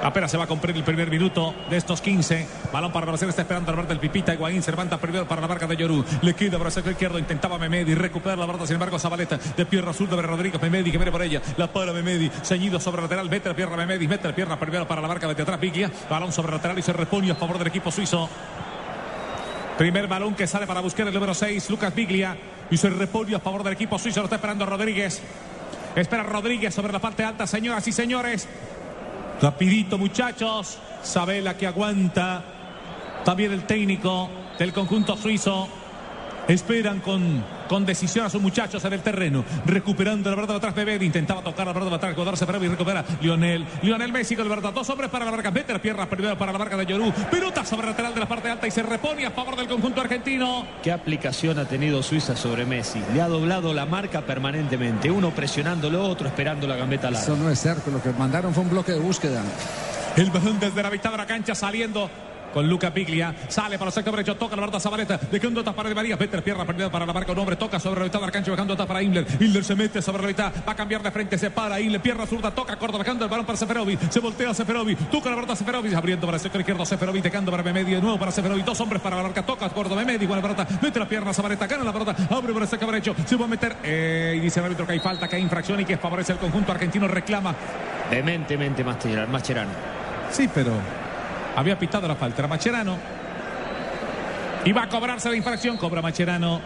[0.04, 2.46] Apenas se va a cumplir el primer minuto de estos 15.
[2.74, 4.34] Balón para Brasil, está esperando Alberto el Pipita.
[4.34, 6.04] Higuaín se levanta primero para la marca de Yorú.
[6.22, 7.18] Le queda para el sector izquierdo.
[7.20, 8.68] Intentaba Memedi recuperar la pelota.
[8.68, 10.62] Sin embargo, Zabaleta de pierna azul de Rodríguez.
[10.62, 11.42] Memedi que viene por ella.
[11.56, 12.30] La para Memedi.
[12.44, 13.30] Ceñido sobre lateral.
[13.30, 14.06] Mete la pierna Memedi.
[14.06, 15.58] Mete la pierna primero para la marca de atrás.
[15.58, 15.90] Biglia.
[16.10, 18.30] Balón sobre lateral y se repone a favor del equipo suizo.
[19.78, 22.38] Primer balón que sale para buscar el número 6, Lucas Biglia.
[22.70, 24.20] Y se repone a favor del equipo suizo.
[24.20, 25.22] Lo está esperando Rodríguez.
[25.96, 28.48] Espera Rodríguez sobre la parte alta, señoras y señores.
[29.42, 30.78] Rapidito, muchachos.
[31.02, 32.44] Sabela que aguanta.
[33.26, 35.68] También el técnico del conjunto suizo.
[36.48, 39.44] Esperan con, con decisión a sus muchachos en el terreno.
[39.66, 41.04] Recuperando la verdad atrás Bebé.
[41.04, 42.16] Intentaba tocar la verdad atrás.
[42.16, 43.66] Godarse para y recupera Lionel.
[43.82, 44.72] Lionel Messi con la verdad.
[44.72, 45.50] Dos hombres para la marca.
[45.50, 47.12] Mete la pierna primero para la marca de Yorú.
[47.32, 50.02] Pelota sobre el lateral de la parte alta y se repone a favor del conjunto
[50.02, 50.68] argentino.
[50.84, 53.02] ¿Qué aplicación ha tenido Suiza sobre Messi?
[53.12, 55.10] Le ha doblado la marca permanentemente.
[55.10, 57.26] Uno presionándolo, otro esperando la gambeta larga.
[57.26, 59.42] Eso no es cerco, lo que mandaron fue un bloque de búsqueda.
[60.16, 62.08] El balón desde la mitad de la cancha saliendo
[62.54, 63.34] con Luca Piglia.
[63.48, 65.18] Sale para el sector derecho, toca la verdad Zabaleta.
[65.18, 66.16] De que un dota para Di María.
[66.16, 67.32] Vete la pierna perdida para la marca.
[67.32, 69.26] Un hombre toca sobre la mitad de la cancha, bajando dota para Inler.
[69.40, 70.54] Inler se mete sobre la mitad.
[70.68, 71.80] Va a cambiar de frente, se para.
[71.80, 74.10] Inler, pierna zurda, toca corto, bajando el balón para Seferovic.
[74.10, 74.98] Se voltea Seferovic.
[75.10, 75.94] Toca la verdad Seferovic.
[75.94, 77.24] Abriendo para el sector izquierdo Seferovic.
[77.24, 77.94] Dejando para Memedi.
[77.94, 78.66] De nuevo para Seferovic.
[78.66, 79.44] Dos hombres para la marca.
[79.44, 80.28] Toca gordo Memedi.
[80.28, 80.68] Con la pelota.
[80.82, 81.66] Mete la pierna Zabaleta.
[81.68, 82.16] Gana la pelota.
[82.30, 83.16] Abre para el sector derecho.
[83.26, 83.78] Se va a meter.
[83.84, 86.38] Eh, y dice el árbitro que hay falta, que hay infracción y que favorece al
[86.38, 87.08] conjunto argentino.
[87.08, 87.56] Reclama.
[88.12, 89.32] Vehementemente Mascherano.
[89.32, 89.72] Mascherano.
[90.32, 90.72] Sí, pero
[91.56, 92.42] había pitado la falta.
[92.42, 92.98] Era Macherano.
[94.76, 95.78] Va a cobrarse la infracción.
[95.78, 96.62] Cobra Macherano.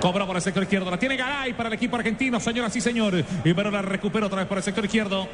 [0.00, 0.90] Cobra por el sector izquierdo.
[0.90, 3.24] La tiene Garay para el equipo argentino, señoras y señores.
[3.44, 5.26] Y pero la recupera otra vez por el sector izquierdo.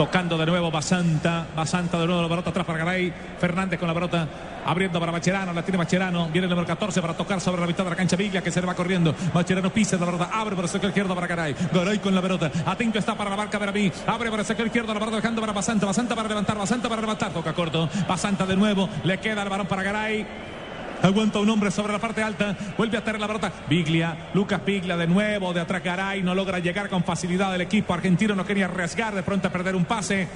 [0.00, 1.46] Tocando de nuevo Basanta.
[1.54, 3.12] Basanta de nuevo la pelota atrás para Garay.
[3.38, 4.26] Fernández con la pelota.
[4.64, 5.52] Abriendo para Macherano.
[5.52, 6.30] La tiene Macherano.
[6.30, 8.16] Viene el número 14 para tocar sobre la mitad de la cancha.
[8.16, 9.14] Villa que se le va corriendo.
[9.34, 10.30] Macherano pisa la pelota.
[10.32, 11.54] Abre por el sector izquierdo para Garay.
[11.70, 12.50] Garay con la pelota.
[12.64, 13.92] Atento está para la marca Verabí.
[14.06, 14.94] Abre por el sector izquierdo.
[14.94, 15.84] La pelota dejando para Basanta.
[15.84, 16.56] Basanta para levantar.
[16.56, 17.30] Basanta para levantar.
[17.34, 17.86] Toca corto.
[18.08, 18.88] Basanta de nuevo.
[19.04, 20.26] Le queda el balón para Garay.
[21.02, 22.56] Aguanta un hombre sobre la parte alta.
[22.76, 23.52] Vuelve a tener la pelota.
[23.68, 24.30] Biglia.
[24.34, 25.52] Lucas Biglia de nuevo.
[25.52, 26.22] De atrás Garay.
[26.22, 28.34] No logra llegar con facilidad el equipo argentino.
[28.34, 29.14] No quería arriesgar.
[29.14, 30.28] De pronto a perder un pase.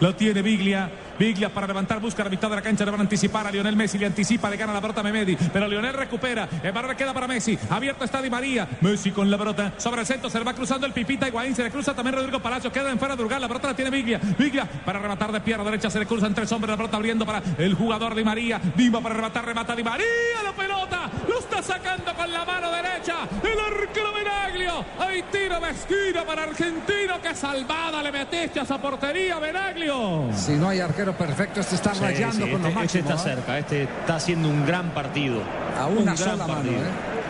[0.00, 0.90] Lo tiene Biglia.
[1.18, 3.76] Biglia para levantar, busca la mitad de la cancha, le van a anticipar a Lionel
[3.76, 7.12] Messi, le anticipa, le gana la pelota a Memedi, pero Lionel recupera, el balón queda
[7.12, 10.44] para Messi, abierto está Di María, Messi con la pelota, sobre el centro, se le
[10.44, 13.22] va cruzando el Pipita, Higuaín, se le cruza también Rodrigo Palacio, queda en fuera de
[13.22, 16.34] lugar, la pelota la tiene Biglia, Biglia para rematar de pierna derecha, se le cruzan
[16.34, 19.82] tres hombres, la pelota abriendo para el jugador Di María, Dima para rematar, remata Di
[19.82, 20.06] María,
[20.44, 26.24] la pelota, lo está sacando con la mano derecha, el arquero Benaglio, hay tiro esquina
[26.24, 30.28] para Argentino, que salvada le metiste a esa portería Benaglio.
[30.34, 33.14] Si no hay arquero perfecto, este está Sí, rayando sí, con lo este, este está
[33.14, 33.18] ¿eh?
[33.18, 35.42] cerca, este está haciendo un gran partido.
[35.78, 36.70] A Un una sola mano.
[36.70, 36.74] ¿eh?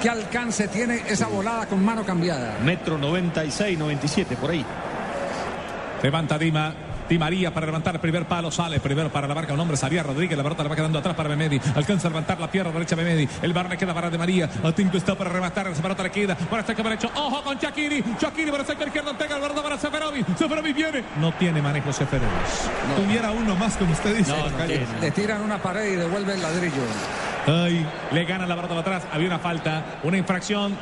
[0.00, 2.58] ¿Qué alcance tiene esa volada con mano cambiada?
[2.62, 4.64] Metro 96, 97, por ahí.
[6.02, 6.74] Levanta Dima.
[7.08, 8.50] Di María para levantar el primer palo.
[8.50, 9.76] Sale primero para la marca un hombre.
[9.76, 10.36] Salía Rodríguez.
[10.36, 11.60] La pelota le va quedando atrás para Memedi.
[11.74, 13.28] Alcanza a levantar la pierna derecha Memedi.
[13.42, 14.48] El bar le queda para De María.
[14.64, 15.66] Atinto está para rematar.
[15.66, 17.10] Esa pelota le queda para el sector derecho.
[17.14, 18.02] Ojo con Shakiri.
[18.18, 19.10] Shakiri para el sector izquierdo.
[19.10, 19.76] Entrega el verdad para
[20.74, 21.04] Viene.
[21.20, 22.28] No tiene manejo Seferovic.
[22.96, 24.32] Tuviera uno más, como usted dice.
[25.00, 26.82] Le tiran una pared y devuelve el ladrillo.
[27.46, 29.02] Ay, le gana la pelota atrás.
[29.12, 30.76] Había una falta, una infracción.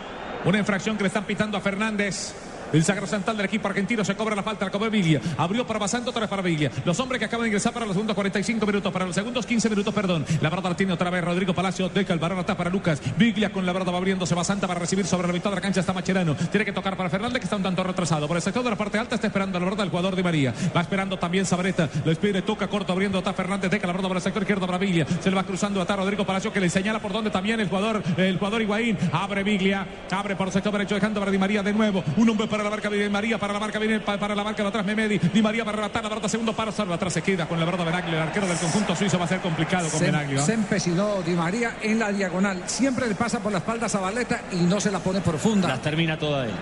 [0.45, 2.35] Una infracción que le están pitando a Fernández.
[2.73, 5.21] El sagro central del equipo argentino se cobra la falta, la cobró Viglia.
[5.37, 6.71] Abrió para Basante, otra vez para Viglia.
[6.85, 9.71] Los hombres que acaban de ingresar para los segundos 45 minutos, para los segundos 15
[9.71, 10.25] minutos, perdón.
[10.41, 11.89] La verdad tiene otra vez Rodrigo Palacio.
[11.89, 13.01] Deca el balón está para Lucas.
[13.17, 15.81] Viglia con la verdad va abriéndose Basanta para recibir sobre la mitad de la cancha.
[15.81, 16.35] Está Macherano.
[16.35, 18.29] Tiene que tocar para Fernández, que está un tanto retrasado.
[18.29, 20.55] Por el sector de la parte alta está esperando la verdad el jugador de María.
[20.77, 21.89] Va esperando también Sabreta.
[22.05, 23.19] Lo espera, toca corto abriendo.
[23.19, 23.71] Está Fernández.
[23.71, 25.07] Deca la verdad para el sector izquierdo para Viglia.
[25.21, 28.03] Se le va cruzando a Rodrigo Palacio que le señala por donde también el jugador,
[28.17, 28.97] el jugador Higuaín.
[29.13, 29.87] Abre Viglia.
[30.11, 32.05] Abre por el sector derecho, dejando para Di María de nuevo.
[32.17, 34.69] Un hombre para la marca Di María para la marca viene para la marca de
[34.69, 35.19] atrás Memedi.
[35.19, 37.85] Di María para rematar la pelota segundo paro salva atrás se queda con la verdad
[37.85, 40.43] Benaglio el arquero del conjunto suizo va a ser complicado con Se, Benaglio.
[40.45, 42.63] se empecinó Di María en la diagonal.
[42.67, 45.69] Siempre le pasa por la espalda a Zabaleta y no se la pone profunda.
[45.69, 46.53] Las termina toda él.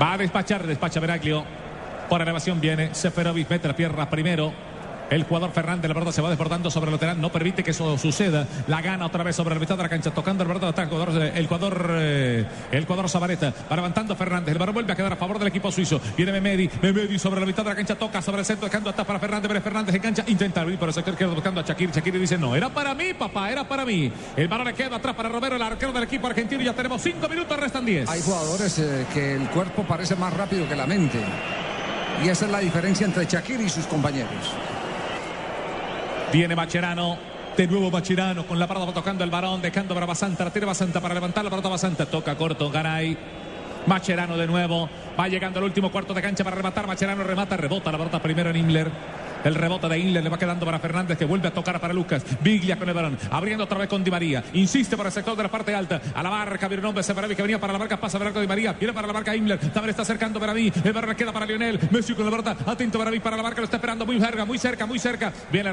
[0.00, 1.44] Va a despachar, despacha Benaglio.
[2.08, 4.52] Por elevación viene Seferovic, mete la pierna primero.
[5.10, 7.20] El jugador Fernández, la verdad, se va desbordando sobre el lateral.
[7.20, 8.46] No permite que eso suceda.
[8.66, 10.88] La gana otra vez sobre la mitad de la cancha, tocando el verdad atrás.
[10.88, 13.06] El jugador, eh, el jugador.
[13.14, 14.52] Va levantando Fernández.
[14.52, 16.00] El balón vuelve a quedar a favor del equipo suizo.
[16.16, 16.70] Viene Memedi.
[16.82, 17.94] Memedi sobre la mitad de la cancha.
[17.96, 19.48] Toca sobre el centro, dejando atrás para Fernández.
[19.48, 20.24] Pérez Fernández engancha.
[20.26, 21.92] Intenta abrir por el sector izquierdo, buscando a Shakiri.
[21.92, 24.10] Shakiri dice: No, era para mí, papá, era para mí.
[24.36, 26.62] El balón le queda atrás para Romero, el arquero del equipo argentino.
[26.62, 28.08] Ya tenemos cinco minutos, restan diez.
[28.08, 31.20] Hay jugadores eh, que el cuerpo parece más rápido que la mente.
[32.24, 34.30] Y esa es la diferencia entre Shakiri y sus compañeros.
[36.34, 37.16] Viene Macherano.
[37.56, 41.00] De nuevo Macherano con la parada tocando el varón, dejando para Basanta, la tira Basanta
[41.00, 43.16] para levantar la pelota Basanta, toca corto, Garay.
[43.86, 47.92] Macherano de nuevo, va llegando el último cuarto de cancha para rematar, Macherano remata, rebota
[47.92, 48.90] la pelota primero en Imler.
[49.44, 52.24] El rebote de Inler le va quedando para Fernández que vuelve a tocar para Lucas.
[52.40, 53.18] Viglia con el balón.
[53.30, 54.42] Abriendo otra vez con Di María.
[54.54, 56.00] Insiste por el sector de la parte alta.
[56.14, 57.98] A la marca viene un hombre Seferovic que venía para la marca.
[57.98, 58.72] Pasa Berardo Di María.
[58.72, 59.58] Viene para la marca Inler.
[59.58, 60.72] También está acercando para mí.
[60.82, 61.78] El balón queda para Lionel.
[61.90, 62.56] Messi con la pelota.
[62.66, 63.60] Atento para mí para la marca.
[63.60, 65.32] Lo está esperando muy cerca, muy cerca, muy cerca.
[65.52, 65.72] Viene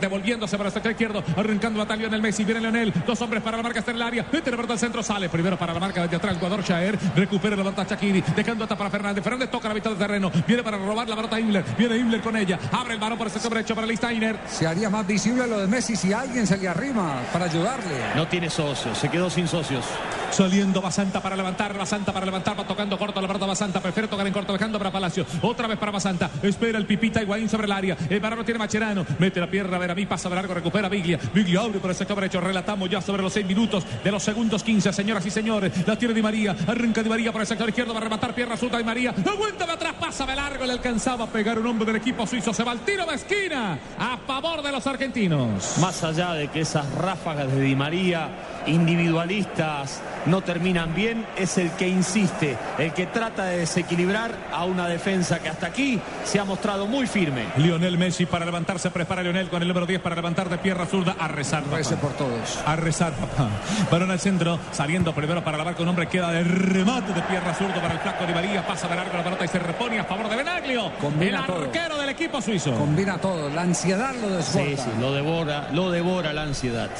[0.00, 1.24] devolviéndose para el sector izquierdo.
[1.36, 2.44] Arrancando a Lionel Messi.
[2.44, 2.92] Viene Lionel.
[3.04, 3.80] Dos hombres para la marca.
[3.80, 4.26] Está en el área.
[4.32, 5.02] Mete la al centro.
[5.02, 6.34] Sale primero para la marca desde atrás.
[6.34, 6.96] El jugador Shaer.
[7.16, 8.22] Recupera la pelota Shakiri.
[8.36, 9.24] Dejando hasta para Fernández.
[9.24, 10.30] Fernández toca la mitad del terreno.
[10.46, 11.64] Viene para robar la pelota Inler.
[11.76, 12.58] Viene Inler con ella.
[12.70, 14.38] Abre el balón por el sector derecho para Steiner.
[14.46, 17.94] Se haría más visible lo de Messi si alguien se le arrima para ayudarle.
[18.14, 19.84] No tiene socios, se quedó sin socios.
[20.30, 24.26] Saliendo Basanta para levantar, Basanta para levantar, va tocando corto la pelota Basanta, prefiere tocar
[24.26, 25.24] en corto, dejando para Palacio.
[25.40, 27.96] Otra vez para Basanta, espera el Pipita Higuaín sobre el área.
[28.10, 30.90] El varón tiene Macherano, mete la pierna, a ver a mí, pasa de largo, recupera
[30.90, 31.18] Biglia.
[31.32, 34.62] Biglia abre por el sector derecho, relatamos ya sobre los seis minutos de los segundos
[34.62, 35.72] 15, señoras y señores.
[35.86, 38.56] La tiene Di María, arranca Di María por el sector izquierdo, va a rematar pierna
[38.56, 39.14] suelta Di María.
[39.26, 42.52] Aguanta de atrás, pasa de largo, le alcanzaba a pegar un hombre del equipo suizo.
[42.52, 45.78] Se va al tiro de esquina a favor de los argentinos.
[45.80, 48.28] Más allá de que esas ráfagas de Di María
[48.66, 54.86] individualistas no terminan bien, es el que insiste, el que trata de desequilibrar a una
[54.88, 57.44] defensa que hasta aquí se ha mostrado muy firme.
[57.56, 61.16] Lionel Messi para levantarse, prepara Lionel con el número 10 para levantar de pierna zurda
[61.18, 61.62] a rezar.
[61.62, 61.76] papá.
[61.78, 62.58] Rece por todos.
[62.66, 63.48] A rezar, papá.
[63.90, 67.54] Balón al centro, saliendo primero para la marca un hombre queda de remate de pierna
[67.54, 70.04] zurdo para el flaco de María, pasa de largo la pelota y se repone a
[70.04, 71.62] favor de Benaglio, Combina el todo.
[71.64, 72.74] arquero del equipo suizo.
[72.78, 73.50] Combina todo.
[73.50, 74.66] La ansiedad lo desborda.
[74.66, 76.90] Sí, sí, lo devora, lo devora la ansiedad.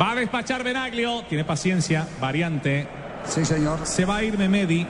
[0.00, 2.86] Va a despachar Benaglio, tiene paciencia, variante.
[3.26, 3.86] Sí, señor.
[3.86, 4.86] Se va a ir Memedi.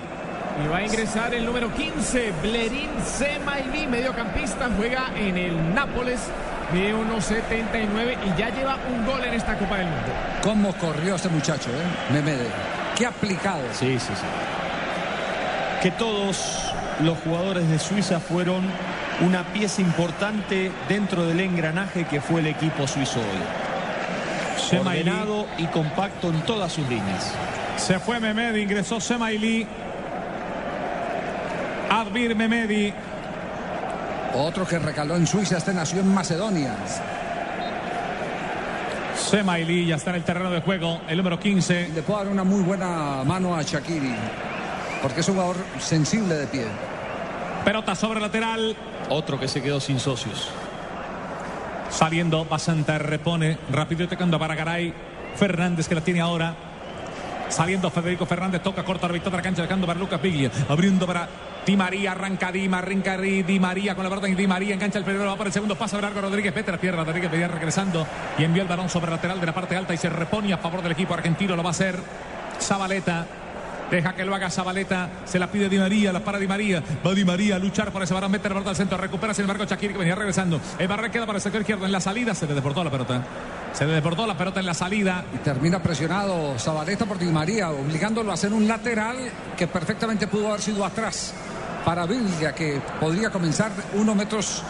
[0.65, 6.21] Y va a ingresar el número 15, Blerín Semaili, mediocampista, juega en el Nápoles
[6.73, 10.13] de 1.79 y ya lleva un gol en esta Copa del Mundo.
[10.43, 12.13] ¿Cómo corrió este muchacho, eh?
[12.13, 12.47] Memede.
[12.97, 13.61] Qué aplicado.
[13.73, 14.27] Sí, sí, sí.
[15.83, 18.65] Que todos los jugadores de Suiza fueron
[19.25, 24.79] una pieza importante dentro del engranaje que fue el equipo suizo hoy.
[24.79, 27.33] Ordenado y compacto en todas sus líneas.
[27.77, 29.67] Se fue Memedi, ingresó Semaili.
[31.91, 32.93] Advir Memedi.
[34.35, 36.75] Otro que recaló en Suiza, este nació en Macedonia.
[39.17, 41.91] Semaili ya está en el terreno de juego, el número 15.
[41.95, 44.15] Le puedo dar una muy buena mano a Shakiri,
[45.01, 46.65] porque es un jugador sensible de pie.
[47.67, 48.77] Pelota sobre lateral.
[49.09, 50.51] Otro que se quedó sin socios.
[51.91, 53.59] Saliendo, Basanta repone.
[53.73, 54.95] Rápido tocando para Garay.
[55.35, 56.55] Fernández que la tiene ahora.
[57.49, 60.49] Saliendo Federico Fernández, toca corta la mitad de la cancha, dejando para Lucas Biglia.
[60.69, 61.29] Abriendo para
[61.67, 65.27] Di María, arranca Dima, arranca Di María con la verdad Di María, engancha el primero,
[65.27, 68.07] va para el segundo, pasa Largo Rodríguez, vete la pierna, Rodríguez venía regresando
[68.39, 70.83] y envía el balón sobre lateral de la parte alta y se repone a favor
[70.83, 71.99] del equipo argentino, lo va a hacer
[72.61, 73.27] Zabaleta.
[73.91, 75.11] Deja que lo haga Zabaleta.
[75.25, 76.13] Se la pide Di María.
[76.13, 76.83] La para Di María.
[77.07, 78.31] Va Di María a luchar por ese balón.
[78.31, 78.99] Mete la pelota al centro.
[78.99, 80.61] Recupera sin embargo Shakir que venía regresando.
[80.79, 82.35] El barra queda para el sector izquierdo en la salida.
[82.35, 83.23] Se le deportó la pelota.
[83.73, 85.25] Se le deportó la pelota en la salida.
[85.35, 89.17] Y termina presionado Zabaleta por Di María, obligándolo a hacer un lateral
[89.57, 91.35] que perfectamente pudo haber sido atrás
[91.85, 94.63] para Villa, que podría comenzar unos metros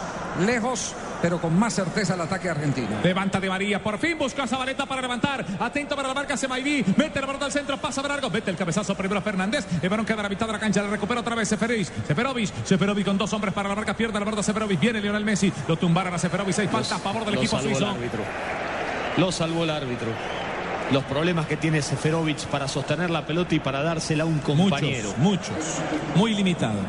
[0.45, 2.89] lejos pero con más certeza el ataque argentino.
[3.03, 5.45] Levanta de María, por fin busca a Zabaleta para levantar.
[5.59, 6.83] Atento para la marca Semaidí.
[6.95, 8.29] Mete la pelota al centro, pasa a largo.
[8.29, 9.65] Mete el cabezazo primero a Fernández.
[9.81, 10.81] El balón queda a la mitad de la cancha.
[10.81, 11.87] Le recupera otra vez Seferovic.
[12.07, 12.53] Seferovic.
[12.63, 13.93] Seferovic con dos hombres para la marca.
[13.95, 14.79] Pierde la pelota Seferovic.
[14.79, 15.51] Viene Lionel Messi.
[15.67, 16.53] Lo tumbaron a Seferovic.
[16.53, 17.85] Seis falta a favor del Lo equipo salvó suizo.
[17.85, 18.19] el árbitro.
[19.17, 20.07] Lo salvó el árbitro.
[20.91, 25.13] Los problemas que tiene Seferovic para sostener la pelota y para dársela a un compañero.
[25.17, 25.75] Muchos, muchos.
[26.15, 26.79] Muy limitado.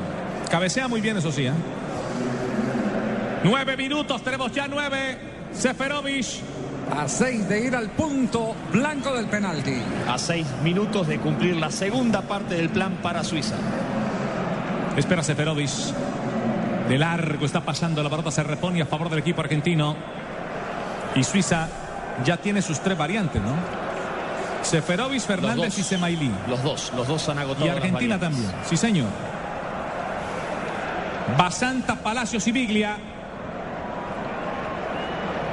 [0.51, 1.47] Cabecea muy bien, eso sí.
[1.47, 1.53] ¿eh?
[3.45, 5.19] Nueve minutos, tenemos ya nueve.
[5.53, 6.27] Seferovic.
[6.97, 9.77] A seis de ir al punto blanco del penalti.
[10.09, 13.57] A seis minutos de cumplir la segunda parte del plan para Suiza.
[14.97, 15.71] Espera Seferovic.
[16.89, 19.97] De largo está pasando, la pelota se repone a favor del equipo argentino.
[21.15, 21.69] Y Suiza
[22.25, 23.53] ya tiene sus tres variantes, ¿no?
[24.63, 25.79] Seferovic, Fernández dos.
[25.79, 26.31] y Semailí.
[26.49, 27.67] Los dos, los dos han agotado.
[27.67, 29.09] Y Argentina también, sí señor.
[31.37, 32.97] Basanta, Palacios y Biglia.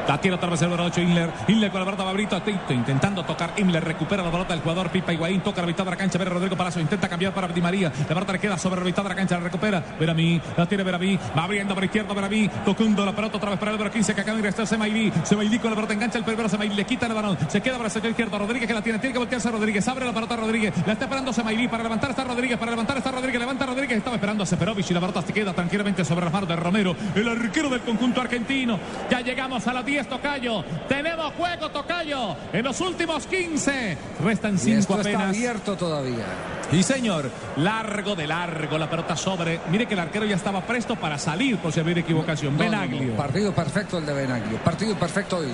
[0.08, 1.32] La tiene otra vez el número 8 Inler.
[1.48, 2.36] Inler con la pelota Babrito.
[2.36, 3.54] Atento, intentando tocar.
[3.58, 5.42] Inler recupera la pelota del jugador Pipa Higuaín.
[5.42, 6.20] Toca la mitad de la cancha.
[6.20, 6.80] Ver Rodrigo Palacio.
[6.80, 7.92] Intenta cambiar para Di María.
[7.98, 9.36] La pelota le queda sobre la mitad de la cancha.
[9.38, 9.84] La recupera.
[10.00, 10.40] Veramí.
[10.56, 11.18] La tiene Veramí.
[11.36, 12.48] Va abriendo por izquierda Veramí.
[12.64, 15.12] Tocando la pelota otra vez para el número 15 que acaba de ingresar Semailí.
[15.24, 16.50] Semailí con la pelota engancha el primero.
[16.50, 17.38] Semailí le quita el balón.
[17.48, 18.38] Se queda para el sector izquierdo.
[18.38, 19.00] Rodríguez que la tiene.
[19.00, 19.88] Tiene que voltearse Rodríguez.
[19.88, 20.74] Abre la pelota Rodríguez.
[20.86, 21.68] La está esperando Semailí.
[21.68, 22.60] Para levantar está Rodríguez.
[22.60, 23.40] Para levantar está Rodríguez.
[23.40, 23.98] Levanta Rodríguez.
[23.98, 26.96] Estaba esperando a Seferovic y la pelota se queda tranquilamente sobre las manos de Romero.
[27.16, 28.78] El arquero del conjunto argentino.
[29.10, 30.64] Ya llegamos a las 10 Tocayo.
[30.90, 32.36] Tenemos juego Tocayo.
[32.52, 33.98] En los últimos 15.
[34.24, 35.30] Restan Y 5 esto está apenas.
[35.30, 36.26] abierto todavía.
[36.72, 39.60] Y señor, largo de largo la pelota sobre.
[39.70, 42.58] Mire que el arquero ya estaba presto para salir por si había equivocación.
[42.58, 43.16] No, no, no, Benaglio.
[43.16, 44.58] Partido perfecto el de Benaglio.
[44.60, 45.52] Partido perfecto y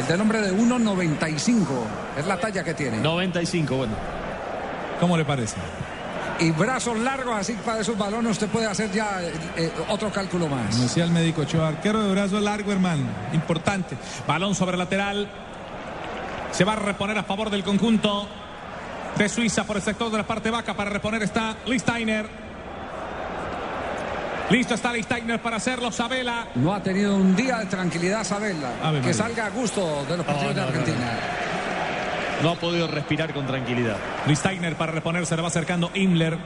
[0.00, 1.66] el del hombre de 1.95.
[2.18, 2.98] Es la talla que tiene.
[2.98, 3.94] 95, bueno.
[5.00, 5.56] ¿Cómo le parece?
[6.40, 10.48] Y brazos largos así para esos balones usted puede hacer ya eh, eh, otro cálculo
[10.48, 10.70] más.
[10.70, 13.04] Como decía el médico Ochoa, arquero de brazo largo, hermano.
[13.32, 13.96] Importante.
[14.26, 15.28] Balón sobre lateral.
[16.50, 18.28] Se va a reponer a favor del conjunto
[19.16, 20.74] de Suiza por el sector de la parte baja.
[20.74, 22.26] Para reponer está Listeiner.
[24.50, 25.90] Listo está Listeiner para hacerlo.
[25.90, 26.48] Sabela.
[26.56, 28.70] No ha tenido un día de tranquilidad Sabela.
[29.02, 31.18] Que salga a gusto de los partidos no, de no, Argentina.
[32.42, 33.96] No ha podido respirar con tranquilidad.
[34.26, 36.38] Listeiner para reponerse, le va acercando Imler.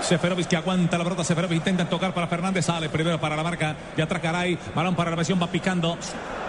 [0.00, 1.24] Seferovic que aguanta la pelota.
[1.24, 2.64] Seferovic intenta tocar para Fernández.
[2.64, 3.76] Sale primero para la marca.
[3.96, 4.58] Y atrás Caray.
[4.74, 5.40] Balón para la versión.
[5.40, 5.98] Va picando.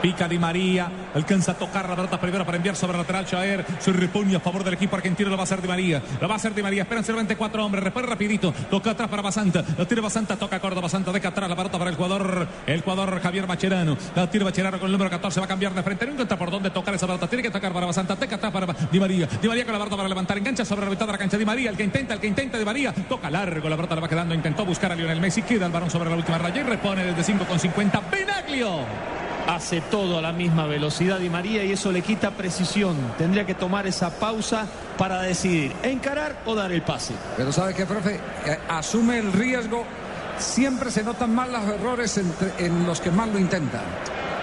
[0.02, 0.90] Pica Di María.
[1.14, 3.26] Alcanza a tocar la pelota primero para enviar sobre el lateral.
[3.26, 5.30] Chaer se repone a favor del equipo argentino.
[5.30, 6.02] Lo va a hacer Di María.
[6.22, 6.84] Lo va a hacer Di María.
[6.84, 7.84] Esperan solamente cuatro hombres.
[7.84, 8.54] Repone rapidito.
[8.70, 9.64] Toca atrás para Basanta.
[9.78, 10.38] La tira Basanta.
[10.38, 10.82] Toca Córdoba.
[10.82, 12.48] Basanta deja atrás la pelota para el jugador.
[12.66, 13.98] El jugador Javier Macherano.
[14.16, 15.40] La tira Macherano con el número 14.
[15.40, 16.06] Va a cambiar de frente.
[16.06, 17.28] No encuentra por dónde tocar esa pelota.
[17.28, 18.16] Tiene que tocar para Basanta.
[18.16, 19.28] Deja atrás para Di María.
[19.42, 20.38] Di María con la pelota para levantar.
[20.38, 21.38] Engancha sobre la mitad de la cancha.
[21.38, 21.72] Di María.
[21.72, 22.14] El que intenta.
[22.14, 22.94] El que intenta Di María.
[22.94, 23.70] Toca largo.
[23.70, 24.34] La pelota le va quedando.
[24.36, 25.42] Intentó buscar a Lionel Messi.
[25.44, 26.62] Queda el balón sobre la última raya.
[26.62, 28.02] Y repone desde 5 con 50.
[28.12, 28.80] Benaglio.
[29.48, 32.96] Hace todo a la misma velocidad Di María y eso le quita precisión.
[33.18, 37.14] Tendría que tomar esa pausa para decidir encarar o dar el pase.
[37.36, 38.20] Pero ¿sabe qué, profe?
[38.46, 39.86] Eh, asume el riesgo.
[40.38, 43.82] Siempre se notan más los errores entre- en los que más lo intentan.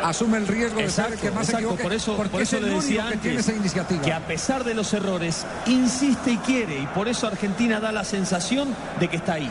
[0.05, 1.83] Asume el riesgo de ser el que más se exacto, equivoque.
[1.83, 4.03] por eso, porque por eso es el le decía único que tiene esa iniciativa.
[4.03, 8.05] que a pesar de los errores insiste y quiere y por eso Argentina da la
[8.05, 9.51] sensación de que está ahí.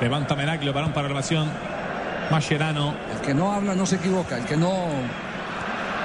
[0.00, 0.72] Levanta Menaglio.
[0.72, 1.50] Balón para elevación.
[2.30, 2.94] Mascherano.
[3.14, 4.36] El que no habla no se equivoca.
[4.36, 4.72] El que no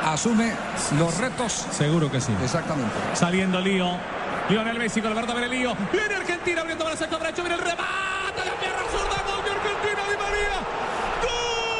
[0.05, 0.53] asume
[0.97, 1.67] los retos.
[1.71, 2.33] Seguro que sí.
[2.43, 2.91] Exactamente.
[3.13, 3.89] Saliendo Lío.
[4.49, 5.75] Lionel Messi con la verdad, viene Lío.
[5.91, 7.43] Viene Argentina abriendo para el sector derecho.
[7.43, 8.45] Viene el remate.
[8.45, 9.23] La pierna zurda.
[9.31, 10.01] Gol de Argentina.
[10.09, 11.71] Di María.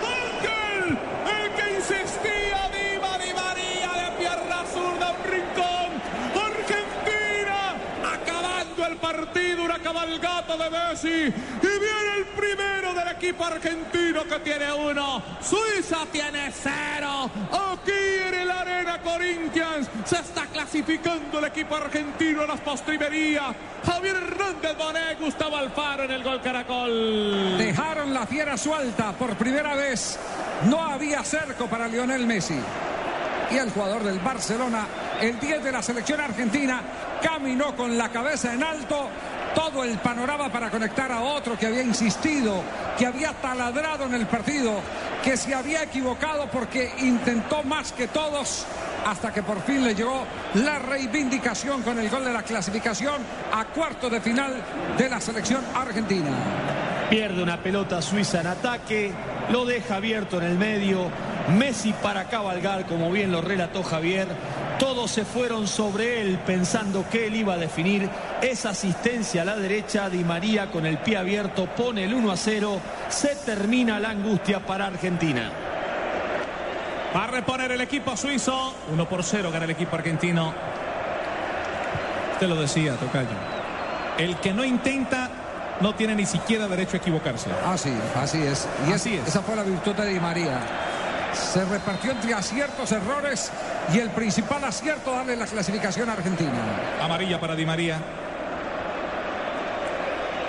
[0.00, 0.98] Ángel,
[1.36, 5.90] el que insistía, Diva Di María de pierna zurda, un rincón.
[6.50, 7.74] Argentina
[8.14, 11.34] acabando el partido, una cabalgata de Messi.
[11.62, 15.09] viene el primero del equipo argentino que tiene uno.
[15.40, 17.30] Suiza tiene cero.
[17.72, 23.54] Aquí en el Arena Corinthians se está clasificando el equipo argentino a las postrimerías.
[23.84, 27.58] Javier Hernández Bonet, Gustavo Alfaro en el gol Caracol.
[27.58, 30.18] Dejaron la fiera suelta por primera vez.
[30.66, 32.60] No había cerco para Lionel Messi.
[33.50, 34.86] Y el jugador del Barcelona,
[35.20, 36.82] el 10 de la selección argentina,
[37.20, 39.08] caminó con la cabeza en alto
[39.54, 42.62] todo el panorama para conectar a otro que había insistido,
[42.98, 44.80] que había taladrado en el partido,
[45.22, 48.66] que se había equivocado porque intentó más que todos
[49.06, 50.24] hasta que por fin le llegó
[50.54, 53.22] la reivindicación con el gol de la clasificación
[53.52, 54.54] a cuarto de final
[54.96, 56.30] de la selección argentina.
[57.08, 59.12] Pierde una pelota suiza en ataque,
[59.50, 61.10] lo deja abierto en el medio.
[61.58, 64.28] Messi para cabalgar, como bien lo relató Javier.
[64.80, 68.08] Todos se fueron sobre él pensando que él iba a definir
[68.40, 70.08] esa asistencia a la derecha.
[70.08, 72.80] Di María con el pie abierto pone el 1 a 0.
[73.10, 75.50] Se termina la angustia para Argentina.
[77.14, 78.74] Va a reponer el equipo suizo.
[78.90, 80.54] 1 por 0 gana el equipo argentino.
[82.32, 83.28] Usted lo decía, Tocayo.
[84.16, 85.28] El que no intenta
[85.80, 87.50] no tiene ni siquiera derecho a equivocarse.
[87.66, 88.66] Así, así es.
[88.88, 89.28] Y Así es- es.
[89.28, 90.58] esa fue la virtud de Di María.
[91.34, 93.50] Se repartió entre aciertos, errores
[93.92, 96.52] y el principal acierto darle la clasificación a Argentina.
[97.02, 97.98] Amarilla para Di María.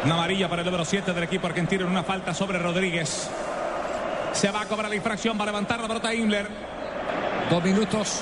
[0.05, 3.29] Una amarilla para el número 7 del equipo argentino en una falta sobre Rodríguez.
[4.33, 6.47] Se va a cobrar la infracción, va a levantar la pelota Himmler.
[7.49, 8.21] Dos minutos.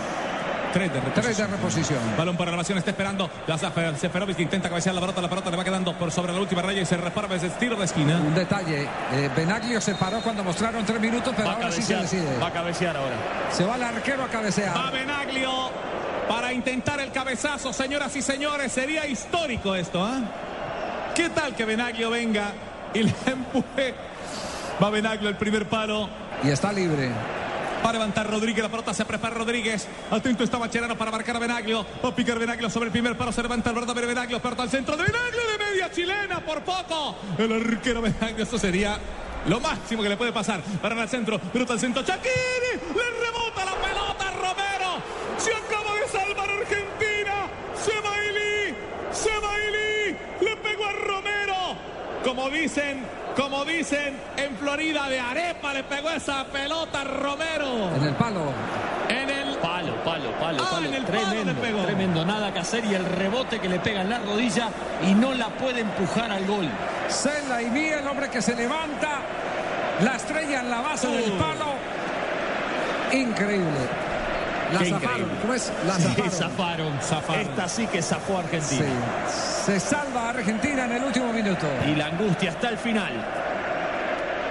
[0.74, 1.24] Tres de reposición.
[1.24, 2.00] Tres de reposición.
[2.18, 3.30] Balón para elevación, está esperando.
[3.48, 6.32] La Zafer- Seferovic que intenta cabecear la pelota, la pelota le va quedando por sobre
[6.32, 8.18] la última raya y se repara desde el tiro de esquina.
[8.18, 11.82] Un detalle, eh, Benaglio se paró cuando mostraron tres minutos, pero Va a ahora sí
[11.82, 12.38] se cabecear, decide.
[12.40, 13.16] va a cabecear ahora.
[13.52, 14.78] Se va el arquero a cabecear.
[14.78, 15.52] Va Benaglio
[16.28, 18.72] para intentar el cabezazo, señoras y señores.
[18.72, 20.20] Sería histórico esto, ¿ah?
[21.16, 22.52] ¿Qué tal que Benaglio venga
[22.94, 23.96] y le empuje?
[24.82, 26.08] Va Benaglio el primer palo.
[26.44, 27.10] Y está libre.
[27.84, 29.88] Va a levantar Rodríguez, la pelota se prepara Rodríguez.
[30.12, 31.86] Atento está Macherano para marcar a Benaglio.
[32.04, 33.32] Va a picar Benaglio sobre el primer palo.
[33.32, 34.42] Se levanta el verdadero Benaglio.
[34.42, 37.16] Pelota al centro de Benaglio de media chilena por poco.
[37.38, 38.44] El arquero Benaglio.
[38.44, 39.00] Esto sería
[39.48, 40.62] lo máximo que le puede pasar.
[40.82, 41.40] Para el centro.
[41.40, 42.04] Pelota al centro.
[42.04, 42.74] Chakiri.
[42.74, 45.02] Le rebota la pelota a Romero.
[45.38, 47.48] Se acaba de salvar Argentina.
[47.76, 48.76] Semaili.
[49.14, 50.18] Semaili.
[50.42, 51.56] Le pegó a Romero.
[52.26, 53.06] Como dicen,
[53.36, 57.96] como dicen en Florida de Arepa le pegó esa pelota a Romero.
[57.96, 58.42] En el palo.
[59.10, 60.88] En el Palo, palo, palo, Ah, palo.
[60.88, 61.84] en el palo tremendo, le pegó.
[61.84, 62.26] tremendo.
[62.26, 64.70] Nada que hacer y el rebote que le pega en la rodilla
[65.06, 66.70] y no la puede empujar al gol.
[67.10, 69.20] Cela y Mía, el hombre que se levanta.
[70.04, 71.66] La estrella en la base del palo.
[73.12, 74.09] Increíble.
[74.74, 75.12] La Qué zafaron.
[75.12, 75.34] increíble.
[75.42, 75.72] ¿Cómo es?
[75.88, 76.94] La Sí, zafaron.
[77.02, 77.42] zafaron.
[77.42, 78.86] Esta sí que zafó a Argentina.
[79.28, 79.64] Sí.
[79.66, 81.68] Se salva Argentina en el último minuto.
[81.88, 83.14] Y la angustia hasta el final.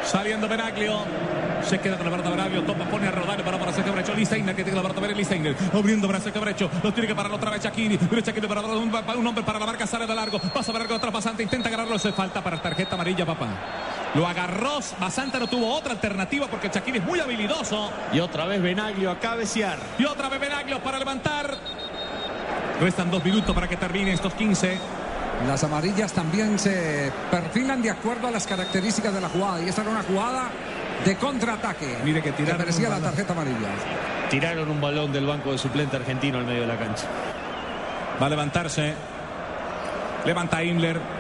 [0.04, 1.00] Saliendo Benaglio.
[1.62, 2.62] Se queda con la pelota Benaglio.
[2.62, 4.14] Topa, pone a rodar para para Sergio Brecho.
[4.14, 5.18] Listeiner que tiene la pelota Benaglio.
[5.18, 6.70] Listeiner abriendo para Sergio Brecho.
[6.82, 7.98] Lo tiene que parar otra vez Shakiri.
[7.98, 9.86] Para un, un hombre para la marca.
[9.86, 10.38] Sale de largo.
[10.38, 11.42] Pasa para otra pasante.
[11.42, 11.98] Intenta agarrarlo.
[11.98, 13.46] Se falta para tarjeta amarilla, papá.
[14.14, 14.78] Lo agarró.
[14.98, 17.90] Basanta no tuvo otra alternativa porque Shakiri es muy habilidoso.
[18.12, 19.78] Y otra vez Benaglio a cabecear.
[19.98, 21.54] Y otra vez Benaglio para levantar.
[22.80, 24.78] Restan dos minutos para que termine estos 15.
[25.46, 29.60] Las amarillas también se perfilan de acuerdo a las características de la jugada.
[29.60, 30.48] Y esta era una jugada
[31.04, 31.98] de contraataque.
[32.04, 33.10] Mire que tiraron merecía un la balón.
[33.14, 33.68] tarjeta amarilla.
[34.30, 37.06] Tiraron un balón del banco de suplente argentino al medio de la cancha.
[38.20, 38.94] Va a levantarse.
[40.24, 41.17] Levanta Himmler.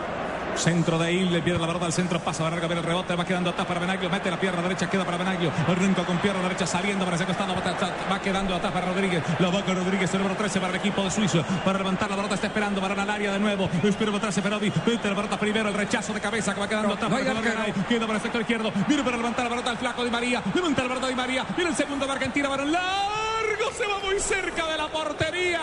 [0.56, 1.42] Centro de Himmler.
[1.42, 2.18] Pierde la pelota al centro.
[2.20, 2.66] Pasa a larga.
[2.66, 3.14] Viene el rebote.
[3.14, 4.10] Va quedando atrás para Benaglio.
[4.10, 4.88] Mete la pierna derecha.
[4.88, 5.52] Queda para Benaglio.
[5.66, 6.66] Arranca con pierna derecha.
[6.66, 7.54] Saliendo para ese costado.
[7.54, 7.62] Va,
[8.10, 9.22] va quedando atrás para Rodríguez.
[9.38, 10.12] La va con Rodríguez.
[10.14, 11.44] El número 13 para el equipo de Suizo.
[11.64, 12.34] Para levantar la pelota.
[12.34, 12.80] Está esperando.
[12.80, 13.68] Para al área de nuevo.
[13.82, 14.74] Espera atrás Seferovic.
[14.86, 15.68] Mete la pelota primero.
[15.68, 17.86] El rechazo de cabeza que va quedando atrás para arquero.
[17.88, 18.72] Queda para el sector izquierdo.
[18.86, 20.42] Viene para levantar la pelota al flaco Di María.
[20.54, 21.46] Levanta la pelota Di María.
[21.56, 22.48] Viene el segundo de Argentina.
[22.48, 23.72] Varón largo.
[23.76, 25.60] Se va muy cerca de la portería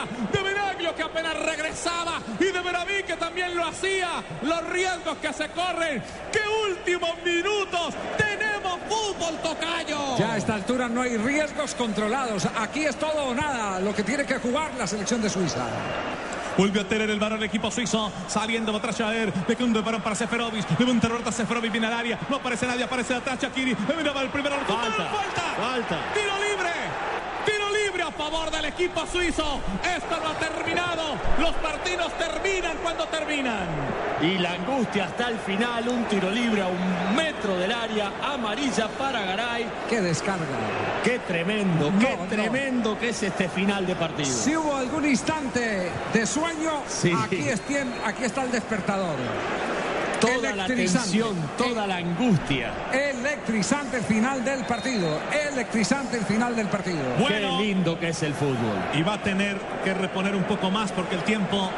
[0.94, 2.20] que apenas regresaba.
[2.40, 4.24] Y de Veraví que también lo hacía.
[4.42, 6.04] Los riesgos que se corren.
[6.32, 7.94] ¡Qué últimos minutos!
[8.18, 10.18] ¡Tenemos fútbol, Tocayo!
[10.18, 12.48] Ya a esta altura no hay riesgos controlados.
[12.58, 15.66] Aquí es todo o nada lo que tiene que jugar la selección de Suiza.
[16.58, 18.12] Vuelve a tener el varón el equipo suizo.
[18.28, 19.34] Saliendo va atrás Jaer.
[19.34, 20.66] De un varón para Seferovic.
[20.80, 21.72] Levanta Seferovic.
[21.72, 22.20] Viene al área.
[22.30, 22.86] No aparece nadie.
[22.86, 23.76] Aparece atrás Shakiri.
[23.98, 24.56] Mira el primero.
[24.66, 25.06] Falta.
[25.10, 25.42] Falta.
[25.58, 26.00] Falta.
[26.14, 27.15] Tiro libre.
[28.18, 29.60] Favor del equipo suizo.
[29.84, 31.16] Esto no ha terminado.
[31.40, 33.68] Los partidos terminan cuando terminan.
[34.22, 35.88] Y la angustia hasta el final.
[35.90, 38.12] Un tiro libre a un metro del área.
[38.24, 39.68] Amarilla para Garay.
[39.90, 40.46] Qué descarga.
[41.04, 42.30] Qué tremendo, qué No, no.
[42.30, 44.30] tremendo que es este final de partido.
[44.30, 47.12] Si hubo algún instante de sueño, Sí.
[47.22, 49.16] aquí, es tien- aquí está el despertador.
[50.20, 52.72] Toda la tensión, toda la angustia.
[52.92, 55.20] Electrizante el final del partido.
[55.52, 57.04] Electrizante el final del partido.
[57.20, 57.58] Bueno.
[57.58, 58.78] Qué lindo que es el fútbol.
[58.94, 61.70] Y va a tener que reponer un poco más porque el tiempo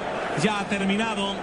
[0.43, 1.35] ya ha terminado.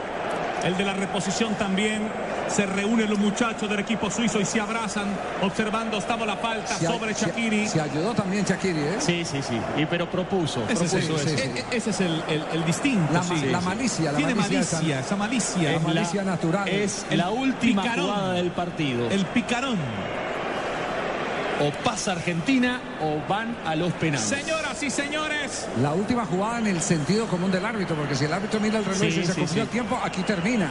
[0.64, 2.02] El de la reposición también.
[2.48, 5.08] Se reúnen los muchachos del equipo suizo y se abrazan
[5.42, 7.66] observando estaba la falta Se sobre Shakiri.
[7.66, 8.96] Se ayudó también Shakiri, ¿eh?
[9.00, 9.58] Sí, sí, sí.
[9.76, 11.42] Y pero propuso, Ese es, propuso el, eso.
[11.44, 13.12] e- e- ese es el, el- el distinto.
[13.12, 13.46] La sí.
[13.46, 15.70] la malicia, la Tiene malicia malicia, esa- esa malicia.
[15.70, 16.68] la Es malicia natural.
[16.68, 18.04] Es El la última picarón.
[18.06, 19.10] jugada del partido.
[19.10, 19.78] El picarón.
[21.60, 24.26] O pasa Argentina o van a los penales.
[24.26, 25.66] Señoras y señores.
[25.80, 28.84] La última jugada en el sentido común del árbitro, porque si el árbitro mira el
[28.84, 29.60] reloj Sí, y se sí, cumplió sí.
[29.60, 30.68] el tiempo, aquí termina.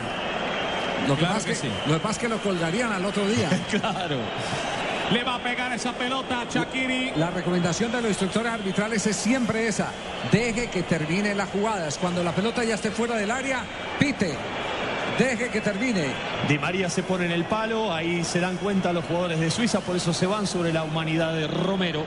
[1.08, 1.74] Lo que, Claro pasa que es que, sí.
[1.86, 3.50] lo que pasa es que lo colgarían al otro día.
[3.70, 4.18] Claro.
[5.12, 7.12] Le va a pegar esa pelota a Shakiri.
[7.18, 9.92] La recomendación de los instructores arbitrales es siempre esa.
[10.32, 11.98] Deje que termine las jugadas.
[12.00, 13.64] Cuando la pelota ya esté fuera del área,
[14.00, 14.34] pite.
[15.20, 16.06] Deje que termine.
[16.48, 19.82] Di María se pone en el palo, ahí se dan cuenta los jugadores de Suiza,
[19.82, 22.06] por eso se van sobre la humanidad de Romero.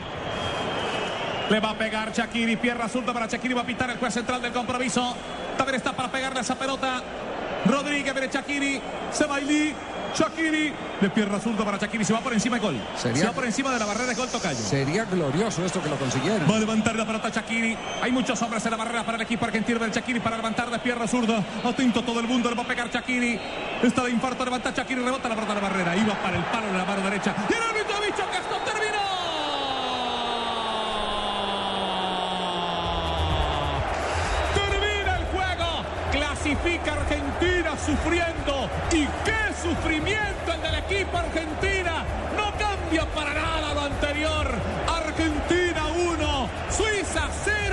[1.49, 2.57] Le va a pegar Shakiri.
[2.57, 3.55] Pierna zurda para Shakiri.
[3.55, 5.15] Va a pitar el juez central del compromiso.
[5.57, 7.03] También está para pegarle esa pelota.
[7.69, 8.81] Rodríguez, viene Shakiri.
[9.13, 9.75] Sebailí.
[10.15, 10.73] Shakiri.
[11.01, 12.05] De pierna zurda para Shakiri.
[12.05, 12.81] Se va por encima de gol.
[12.97, 14.59] Sería- Se va por encima de la barrera de gol Tocayo.
[14.59, 16.51] Sería glorioso esto que lo consiguieron.
[16.51, 17.77] Va a levantar la pelota Shakiri.
[18.03, 20.79] Hay muchos hombres en la barrera para el equipo argentino del Shakiri para levantar de
[20.79, 21.43] pierna zurda.
[21.65, 22.49] Atento todo el mundo.
[22.49, 23.39] Le va a pegar Shakiri.
[23.83, 24.45] Está de infarto.
[24.45, 25.03] Levanta Shakiri.
[25.03, 25.97] Rebota la pelota de la barrera.
[25.97, 27.35] Iba para el palo de la mano derecha.
[27.51, 29.16] Y el árbitro ha dicho que esto terminó.
[36.55, 38.71] Argentina sufriendo.
[38.93, 42.05] Y qué sufrimiento el del equipo Argentina.
[42.37, 44.49] No cambia para nada lo anterior.
[44.87, 47.66] Argentina 1, Suiza 0.